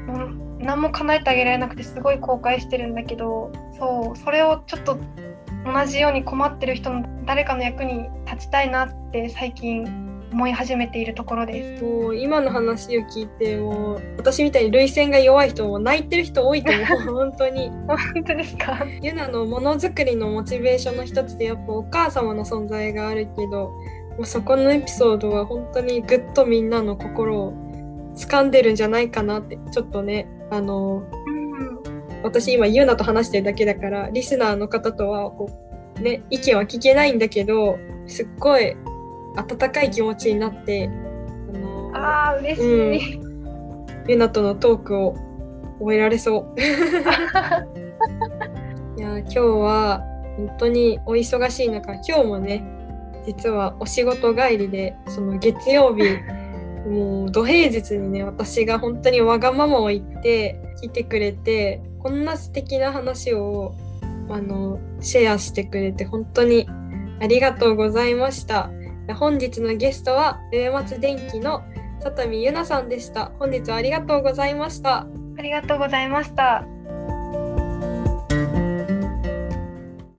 [0.07, 3.49] もう何も叶えてあげられなくてすごい後悔してるんだけど
[3.79, 4.99] そうそれをちょっと
[5.65, 9.85] 同じように困ってる人の誰かの役に立ちたいなって最近
[10.33, 11.83] 思い始めているところです。
[11.83, 17.69] もう今の話を聞いてもう私みたいに涙腺が弱い人も泣いてる人多いと思う 本当に。
[17.87, 18.83] 本当ですか？
[19.01, 23.73] ユナのものづくりのモチベーションの一つでやっぱお母様の存在があるけど、も
[24.21, 27.53] うそこのエピソードは本当にぐっとみんなの心を
[28.15, 35.49] 掴んでるんじゃないかなってちょっとねあの、うん、私今ユナと話してるだけだからリスナーの方とはこ
[35.97, 38.75] う、ね、意見は聞けないんだけどすっごい
[39.35, 40.89] 温かい気持ちになって
[41.53, 45.15] あのあ嬉しい、うん、ユナとのトークを
[45.79, 46.61] 終えられそう。
[48.95, 50.03] いや今日は
[50.37, 52.63] 本当にお忙しい中今日もね
[53.25, 56.03] 実はお仕事帰りでその月曜日
[56.87, 63.73] もう土平日にね私が本当にわがままを言って来てくれてこんな素敵な話を
[64.29, 66.67] あのシェアしてくれて本当に
[67.19, 68.69] ありがとうございました
[69.11, 71.63] 本日のゲストは上松電機の
[72.01, 73.31] 里見ゆなさんでした。
[73.39, 75.07] 本日はありがとうございました。
[75.37, 76.72] ありがとうございました。